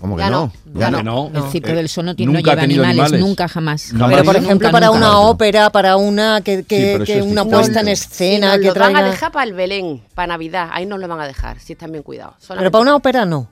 ¿Cómo 0.03 0.17
que 0.17 0.23
Ya 0.23 0.29
no? 0.29 0.51
no, 0.65 0.79
Ya 0.81 0.91
ya 0.91 1.01
no. 1.01 1.29
no. 1.33 1.45
El 1.45 1.49
Circo 1.49 1.69
Eh, 1.69 1.75
del 1.75 1.87
Sol 1.87 2.03
no, 2.07 2.13
tiene, 2.13 2.33
no 2.33 2.39
nunca 2.39 2.51
ha 2.51 2.55
lleva 2.55 2.63
animales, 2.65 2.89
animales. 2.99 3.19
nunca 3.21 3.47
jamás. 3.47 3.87
Jamás. 3.89 4.09
Pero 4.11 4.23
por 4.25 4.33
Nunca, 4.35 4.45
ejemplo, 4.47 4.71
para 4.71 4.87
nunca. 4.87 4.97
una 4.99 5.19
ópera, 5.21 5.69
para 5.69 5.95
una 5.95 6.41
que, 6.41 6.63
que, 6.65 6.75
Sí, 6.77 6.89
pero 6.91 7.05
que 7.05 7.17
es 7.19 7.23
una 7.25 7.45
puesta 7.45 7.79
en 7.79 7.85
Si 7.85 7.91
escena 7.93 8.47
nos 8.49 8.57
que 8.57 8.65
lo 8.67 8.73
van 8.73 8.83
a 8.83 8.91
traiga. 8.99 9.09
dejar 9.11 9.31
para 9.31 9.45
el 9.45 9.53
Belén, 9.53 10.01
para 10.13 10.27
Navidad, 10.27 10.67
ahí 10.73 10.85
nos 10.85 10.99
lo 10.99 11.07
van 11.07 11.21
a 11.21 11.25
dejar, 11.25 11.57
si 11.61 11.71
están 11.71 11.93
bien 11.93 12.03
cuidados. 12.03 12.33
Pero 12.39 12.47
Solamente- 12.47 12.71
para 12.71 12.81
una 12.81 12.95
ópera 12.97 13.25
no. 13.25 13.47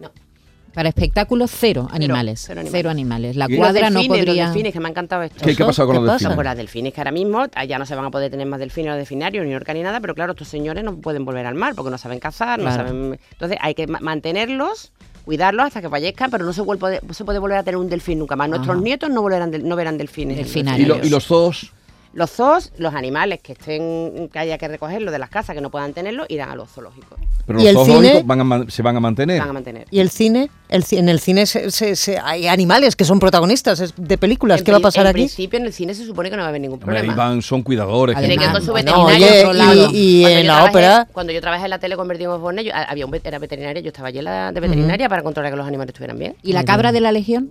Para 0.73 0.87
espectáculos, 0.89 1.51
cero 1.53 1.87
animales. 1.91 2.43
cero 2.47 2.61
Cero 2.69 2.89
animales. 2.89 3.35
animales. 3.35 3.35
La 3.37 3.47
cuadra 3.47 3.81
los 3.83 3.91
no 3.91 3.99
delfines, 3.99 4.25
podría. 4.25 4.43
Los 4.45 4.53
delfines, 4.53 4.73
que 4.73 4.79
me 4.79 4.87
ha 4.87 4.89
encantado 4.91 5.23
esto. 5.23 5.45
¿Qué, 5.45 5.53
qué 5.55 5.63
ha 5.63 5.65
pasado 5.65 5.87
con 5.87 5.95
¿Qué 5.97 5.99
los 6.01 6.07
pasa? 6.07 6.17
delfines? 6.19 6.35
Pues 6.35 6.45
las 6.45 6.57
delfines 6.57 6.93
que 6.93 6.99
ahora 7.01 7.11
mismo 7.11 7.45
ah, 7.55 7.65
ya 7.65 7.77
no 7.79 7.85
se 7.85 7.95
van 7.95 8.05
a 8.05 8.11
poder 8.11 8.31
tener 8.31 8.47
más 8.47 8.59
delfines 8.59 8.93
o 8.93 8.95
delfinarios, 8.97 9.45
ni 9.45 9.53
orca 9.55 9.73
ni 9.73 9.83
nada, 9.83 9.99
pero 10.01 10.15
claro, 10.15 10.31
estos 10.33 10.47
señores 10.49 10.83
no 10.83 10.95
pueden 10.97 11.23
volver 11.25 11.45
al 11.45 11.55
mar 11.55 11.75
porque 11.75 11.91
no 11.91 11.97
saben 11.97 12.19
cazar, 12.19 12.59
no 12.59 12.65
Claro. 12.65 12.87
saben... 12.87 13.19
Entonces 13.33 13.57
hay 13.61 13.73
que 13.73 13.87
ma- 13.87 13.99
mantenerlos, 13.99 14.93
cuidarlos 15.31 15.67
hasta 15.67 15.81
que 15.81 15.87
fallezcan, 15.89 16.29
pero 16.29 16.43
no 16.43 16.51
se, 16.51 16.59
vuelve, 16.61 16.99
no 17.07 17.13
se 17.13 17.23
puede 17.23 17.39
volver 17.39 17.57
a 17.57 17.63
tener 17.63 17.77
un 17.77 17.87
delfín 17.87 18.19
nunca 18.19 18.35
más. 18.35 18.49
Nuestros 18.49 18.75
Ajá. 18.75 18.83
nietos 18.83 19.09
no, 19.09 19.21
volverán 19.21 19.49
del- 19.49 19.65
no 19.65 19.77
verán 19.77 19.97
delfines. 19.97 20.35
Delfinarios. 20.35 20.85
¿Y, 20.97 20.99
lo- 20.99 21.05
y 21.05 21.09
los 21.09 21.25
zoos? 21.25 21.71
Los 22.13 22.29
zoos, 22.31 22.71
los 22.77 22.93
animales 22.93 23.39
que 23.41 23.53
estén 23.53 24.29
que 24.31 24.39
haya 24.39 24.57
que 24.57 24.67
recogerlos 24.67 25.11
de 25.13 25.19
las 25.19 25.29
casas, 25.29 25.55
que 25.55 25.61
no 25.61 25.69
puedan 25.71 25.93
tenerlos, 25.93 26.25
irán 26.29 26.49
a 26.49 26.55
los 26.55 26.69
zoológicos. 26.69 27.17
Pero 27.45 27.59
¿Y 27.59 27.63
los 27.63 27.69
el 27.69 27.75
zoológicos 27.75 28.07
cine? 28.19 28.23
van 28.25 28.51
a 28.51 28.65
se 28.69 28.81
van 28.81 28.97
a 28.97 28.99
mantener. 28.99 29.39
Van 29.39 29.49
a 29.49 29.53
mantener. 29.53 29.85
¿Y 29.89 29.99
el 29.99 30.09
cine? 30.09 30.49
El, 30.69 30.85
en 30.91 31.09
el 31.09 31.19
cine 31.19 31.45
se- 31.45 31.69
se- 31.69 31.95
se- 31.97 32.17
hay 32.17 32.47
animales 32.47 32.95
que 32.95 33.03
son 33.03 33.19
protagonistas 33.19 33.93
de 33.97 34.17
películas. 34.17 34.59
En 34.59 34.65
¿Qué 34.65 34.71
va 34.71 34.77
a 34.77 34.81
pasar 34.81 35.01
en 35.05 35.07
aquí? 35.09 35.15
principio 35.21 35.59
en 35.59 35.65
el 35.65 35.73
cine 35.73 35.93
se 35.93 36.05
supone 36.05 36.29
que 36.29 36.35
no 36.37 36.41
va 36.43 36.45
a 36.45 36.49
haber 36.49 36.61
ningún 36.61 36.79
problema. 36.79 37.13
van, 37.13 37.41
son 37.41 37.61
cuidadores. 37.61 38.17
Tiene 38.17 38.37
que 38.37 38.49
con 38.51 38.61
su 38.63 38.71
veterinario 38.71 39.25
oye, 39.27 39.39
otro 39.41 39.53
lado. 39.53 39.89
y- 39.91 40.19
y 40.19 40.21
Cuando 40.21 40.37
en 40.39 40.43
yo 40.45 40.47
la 40.47 40.53
trabajé- 40.57 40.69
ópera- 40.69 41.07
Cuando 41.11 41.33
yo 41.33 41.41
trabajé 41.41 41.63
en 41.65 41.69
la 41.71 41.79
tele 41.79 41.95
convertido 41.97 42.31
en 42.31 42.35
Osborne, 42.37 42.63
yo- 42.63 42.71
había 42.73 43.05
un 43.05 43.11
era 43.21 43.37
veterinaria, 43.39 43.81
yo 43.81 43.87
estaba 43.89 44.07
allí 44.07 44.19
en 44.19 44.25
la 44.25 44.51
de 44.53 44.59
veterinaria 44.61 45.09
para 45.09 45.21
controlar 45.23 45.51
que 45.51 45.57
los 45.57 45.67
animales 45.67 45.89
estuvieran 45.89 46.17
bien. 46.17 46.35
¿Y 46.41 46.53
la 46.53 46.63
cabra 46.63 46.91
de 46.93 47.01
la 47.01 47.11
legión? 47.11 47.49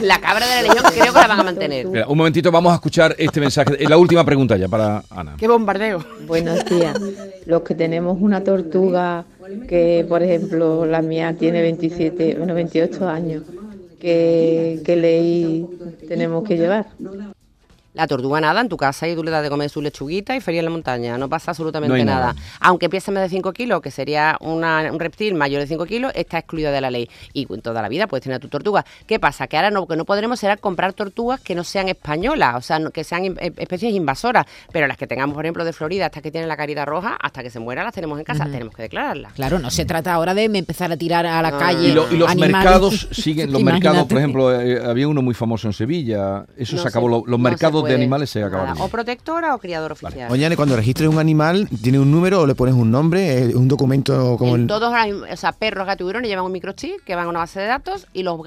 La 0.00 0.20
cabra 0.20 0.46
de 0.46 0.54
la 0.56 0.62
legión 0.62 0.84
creo 0.92 1.12
que 1.12 1.20
la 1.20 1.26
van 1.26 1.40
a 1.40 1.42
mantener. 1.42 1.86
Mira, 1.86 2.06
un 2.06 2.16
momentito, 2.16 2.50
vamos 2.52 2.70
a 2.72 2.76
escuchar 2.76 3.14
este 3.18 3.40
mensaje. 3.40 3.83
Eh, 3.84 3.88
La 3.88 3.98
última 3.98 4.24
pregunta 4.24 4.56
ya 4.56 4.68
para 4.68 5.02
Ana. 5.10 5.36
¡Qué 5.36 5.46
bombardeo! 5.46 6.02
Buenos 6.26 6.64
días. 6.64 6.98
Los 7.44 7.62
que 7.62 7.74
tenemos 7.74 8.16
una 8.20 8.42
tortuga 8.42 9.24
que, 9.68 10.06
por 10.08 10.22
ejemplo, 10.22 10.86
la 10.86 11.02
mía 11.02 11.36
tiene 11.38 11.60
27, 11.60 12.36
bueno, 12.38 12.54
28 12.54 13.06
años, 13.08 13.42
¿qué, 14.00 14.80
qué 14.84 14.96
ley 14.96 15.66
tenemos 16.08 16.44
que 16.44 16.56
llevar? 16.56 16.86
La 17.94 18.06
tortuga 18.08 18.40
nada 18.40 18.60
en 18.60 18.68
tu 18.68 18.76
casa 18.76 19.06
y 19.08 19.14
tú 19.14 19.22
le 19.22 19.30
das 19.30 19.42
de 19.42 19.48
comer 19.48 19.70
su 19.70 19.80
lechuguita 19.80 20.34
y 20.36 20.40
feria 20.40 20.58
en 20.58 20.64
la 20.64 20.70
montaña. 20.72 21.16
No 21.16 21.28
pasa 21.28 21.52
absolutamente 21.52 21.96
No 21.96 22.04
nada. 22.04 22.26
nada. 22.32 22.36
Aunque 22.60 22.88
pese 22.90 23.12
más 23.12 23.22
de 23.22 23.28
5 23.28 23.52
kilos, 23.52 23.80
que 23.80 23.90
sería 23.92 24.36
una- 24.40 24.90
un 24.92 24.98
reptil 24.98 25.34
mayor 25.34 25.60
de 25.60 25.66
5 25.68 25.86
kilos, 25.86 26.10
está 26.16 26.38
excluido 26.38 26.72
de 26.72 26.80
la 26.80 26.90
ley. 26.90 27.08
Y 27.32 27.46
toda 27.62 27.80
la 27.82 27.88
vida 27.88 28.06
puedes 28.08 28.24
tener 28.24 28.40
tu 28.40 28.48
tortuga. 28.48 28.84
¿Qué 29.06 29.20
pasa? 29.20 29.46
Que 29.46 29.56
ahora 29.56 29.70
no, 29.70 29.86
que 29.86 29.96
no 29.96 30.04
podremos 30.04 30.40
será 30.40 30.56
comprar 30.56 30.92
tortugas 30.92 31.40
que 31.40 31.54
no 31.54 31.62
sean 31.62 31.88
españolas, 31.88 32.56
o 32.56 32.60
sea, 32.62 32.78
no- 32.80 32.90
que 32.90 33.04
sean 33.04 33.24
in- 33.26 33.38
eh, 33.40 33.52
especies 33.58 33.94
invasoras. 33.94 34.44
Pero 34.72 34.86
las 34.88 34.96
que 34.96 35.06
tengamos, 35.06 35.34
por 35.34 35.44
ejemplo, 35.44 35.64
de 35.64 35.72
Florida, 35.72 36.06
hasta 36.06 36.20
que 36.20 36.32
tienen 36.32 36.48
la 36.48 36.56
carita 36.56 36.84
roja, 36.84 37.16
hasta 37.22 37.42
que 37.44 37.50
se 37.50 37.60
muera, 37.60 37.84
las 37.84 37.94
tenemos 37.94 38.18
en 38.18 38.24
casa. 38.24 38.44
Tenemos 38.46 38.74
que 38.74 38.82
declararlas. 38.82 39.34
Claro, 39.34 39.60
no 39.60 39.70
se 39.70 39.84
trata 39.84 40.12
ahora 40.14 40.34
de 40.34 40.44
empezar 40.44 40.90
a 40.90 40.96
tirar 40.96 41.26
a 41.26 41.40
la 41.40 41.52
No, 41.52 41.58
calle. 41.58 41.88
Y, 41.88 41.92
lo- 41.92 42.12
y 42.12 42.16
los 42.16 42.28
animales. 42.28 42.56
mercados 42.56 43.08
siguen, 43.12 43.52
los 43.52 43.62
mercados, 44.02 44.06
por 44.08 44.18
ejemplo, 44.18 44.60
eh, 44.60 44.82
había 44.84 45.06
uno 45.06 45.22
muy 45.22 45.34
famoso 45.34 45.68
en 45.68 45.72
Sevilla, 45.72 46.44
eso 46.56 46.74
No 46.74 46.82
se 46.82 46.88
acabó, 46.88 47.08
los 47.08 47.38
no 47.38 47.83
de 47.88 47.94
animales 47.94 48.30
se. 48.30 48.40
Nada, 48.40 48.74
O 48.78 48.88
protectora 48.88 49.54
o 49.54 49.58
criador 49.58 49.92
oficial. 49.92 50.30
Oye, 50.30 50.44
Ana, 50.46 50.56
cuando 50.56 50.76
registres 50.76 51.08
un 51.08 51.18
animal, 51.18 51.68
¿tiene 51.82 51.98
un 51.98 52.10
número 52.10 52.40
o 52.42 52.46
le 52.46 52.54
pones 52.54 52.74
un 52.74 52.90
nombre? 52.90 53.54
¿Un 53.54 53.68
documento 53.68 54.36
como 54.38 54.54
En 54.54 54.62
el...? 54.62 54.66
todos, 54.66 54.92
o 55.32 55.36
sea, 55.36 55.52
perros, 55.52 55.86
gatos 55.86 55.96
y 55.96 55.98
tiburones 55.98 56.28
llevan 56.28 56.44
un 56.44 56.52
microchip 56.52 57.02
que 57.04 57.14
van 57.14 57.26
a 57.26 57.28
una 57.28 57.38
base 57.40 57.60
de 57.60 57.66
datos 57.66 58.06
y 58.12 58.22
los, 58.22 58.38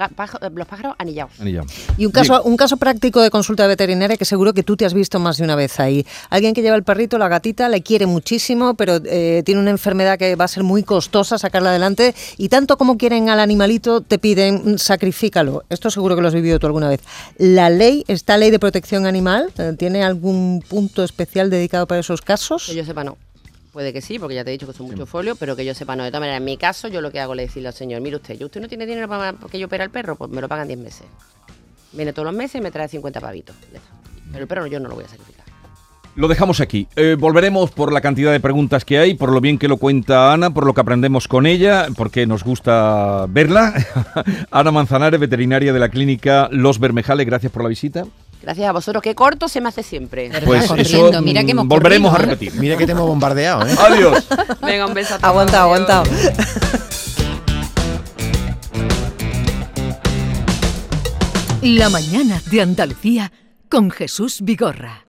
pájaros 0.67 0.95
anillados. 0.97 1.39
Anillado. 1.39 1.67
Y 1.97 2.05
un 2.05 2.11
caso, 2.11 2.41
un 2.43 2.57
caso 2.57 2.77
práctico 2.77 3.21
de 3.21 3.29
consulta 3.29 3.65
veterinaria 3.67 4.17
que 4.17 4.25
seguro 4.25 4.53
que 4.53 4.63
tú 4.63 4.75
te 4.77 4.85
has 4.85 4.93
visto 4.93 5.19
más 5.19 5.37
de 5.37 5.43
una 5.43 5.55
vez 5.55 5.79
ahí. 5.79 6.05
Alguien 6.29 6.53
que 6.53 6.61
lleva 6.61 6.75
el 6.75 6.83
perrito, 6.83 7.17
la 7.17 7.27
gatita, 7.27 7.69
le 7.69 7.81
quiere 7.81 8.05
muchísimo, 8.05 8.73
pero 8.75 8.97
eh, 9.05 9.43
tiene 9.45 9.61
una 9.61 9.71
enfermedad 9.71 10.17
que 10.17 10.35
va 10.35 10.45
a 10.45 10.47
ser 10.47 10.63
muy 10.63 10.83
costosa 10.83 11.37
sacarla 11.37 11.69
adelante 11.69 12.13
y 12.37 12.49
tanto 12.49 12.77
como 12.77 12.97
quieren 12.97 13.29
al 13.29 13.39
animalito 13.39 14.01
te 14.01 14.19
piden 14.19 14.73
"Mm, 14.73 14.77
sacrifícalo. 14.77 15.63
Esto 15.69 15.89
seguro 15.89 16.15
que 16.15 16.21
lo 16.21 16.27
has 16.27 16.33
vivido 16.33 16.59
tú 16.59 16.67
alguna 16.67 16.89
vez. 16.89 17.01
¿La 17.37 17.69
ley, 17.69 18.03
esta 18.07 18.37
ley 18.37 18.51
de 18.51 18.59
protección 18.59 19.05
animal, 19.05 19.26
eh, 19.35 19.73
tiene 19.77 20.03
algún 20.03 20.63
punto 20.67 21.03
especial 21.03 21.49
dedicado 21.49 21.87
para 21.87 21.99
esos 21.99 22.21
casos? 22.21 22.65
Que 22.65 22.75
yo 22.75 22.85
sepa, 22.85 23.03
no. 23.03 23.17
Puede 23.71 23.93
que 23.93 24.01
sí, 24.01 24.17
porque 24.17 24.35
ya 24.35 24.43
te 24.43 24.49
he 24.49 24.53
dicho 24.53 24.65
que 24.65 24.73
son 24.73 24.87
muchos 24.87 25.07
folios, 25.07 25.37
pero 25.39 25.55
que 25.55 25.63
yo 25.63 25.73
sepa, 25.73 25.95
no. 25.95 26.03
De 26.03 26.09
todas 26.09 26.21
maneras, 26.21 26.39
en 26.39 26.45
mi 26.45 26.57
caso, 26.57 26.87
yo 26.87 27.01
lo 27.01 27.11
que 27.11 27.19
hago 27.19 27.33
es 27.33 27.47
decirle 27.47 27.67
al 27.67 27.73
señor, 27.73 28.01
mire 28.01 28.15
usted, 28.15 28.39
¿y 28.39 28.43
usted 28.43 28.61
no 28.61 28.67
tiene 28.67 28.85
dinero 28.85 29.07
para 29.07 29.33
que 29.51 29.59
yo 29.59 29.67
opere 29.67 29.83
al 29.83 29.91
perro? 29.91 30.15
Pues 30.15 30.31
me 30.31 30.41
lo 30.41 30.47
pagan 30.47 30.67
10 30.67 30.79
meses. 30.79 31.05
Viene 31.93 32.13
todos 32.13 32.25
los 32.25 32.35
meses 32.35 32.55
y 32.55 32.61
me 32.61 32.71
trae 32.71 32.87
50 32.87 33.21
pavitos. 33.21 33.55
Pero 34.31 34.41
el 34.41 34.47
perro 34.47 34.67
yo 34.67 34.79
no 34.79 34.89
lo 34.89 34.95
voy 34.95 35.03
a 35.03 35.07
sacrificar. 35.07 35.45
Lo 36.17 36.27
dejamos 36.27 36.61
aquí. 36.61 36.87
Eh, 36.95 37.15
volveremos 37.17 37.69
por 37.69 37.93
la 37.93 38.01
cantidad 38.01 38.31
de 38.31 38.39
preguntas 38.39 38.83
que 38.83 38.97
hay, 38.97 39.13
por 39.13 39.31
lo 39.31 39.39
bien 39.39 39.59
que 39.59 39.67
lo 39.67 39.77
cuenta 39.77 40.33
Ana, 40.33 40.49
por 40.49 40.65
lo 40.65 40.73
que 40.73 40.81
aprendemos 40.81 41.27
con 41.27 41.45
ella, 41.45 41.85
porque 41.95 42.25
nos 42.25 42.43
gusta 42.43 43.27
verla. 43.29 43.75
Ana 44.51 44.71
Manzanares, 44.71 45.19
veterinaria 45.19 45.71
de 45.71 45.79
la 45.79 45.89
clínica 45.89 46.49
Los 46.51 46.79
Bermejales, 46.79 47.27
gracias 47.27 47.51
por 47.51 47.61
la 47.61 47.69
visita. 47.69 48.05
Gracias 48.41 48.69
a 48.69 48.71
vosotros. 48.71 49.01
Qué 49.01 49.15
corto 49.15 49.47
se 49.49 49.61
me 49.61 49.69
hace 49.69 49.83
siempre. 49.83 50.31
Pues 50.45 50.69
eso 50.77 51.11
mm, 51.11 51.67
volveremos 51.67 52.13
a 52.13 52.17
repetir. 52.19 52.53
Mira 52.55 52.77
que 52.77 52.85
te 52.85 52.91
hemos 52.93 53.07
bombardeado, 53.07 53.67
¿eh? 53.67 53.75
Adiós. 53.79 54.27
Venga, 54.61 54.85
un 54.85 54.93
beso 54.93 55.15
a 55.15 55.17
todos. 55.17 55.29
Aguanta, 55.29 55.63
aguanta. 55.63 56.03
La 61.61 61.89
mañana 61.89 62.41
de 62.49 62.61
Andalucía 62.61 63.31
con 63.69 63.91
Jesús 63.91 64.39
Vigorra. 64.41 65.05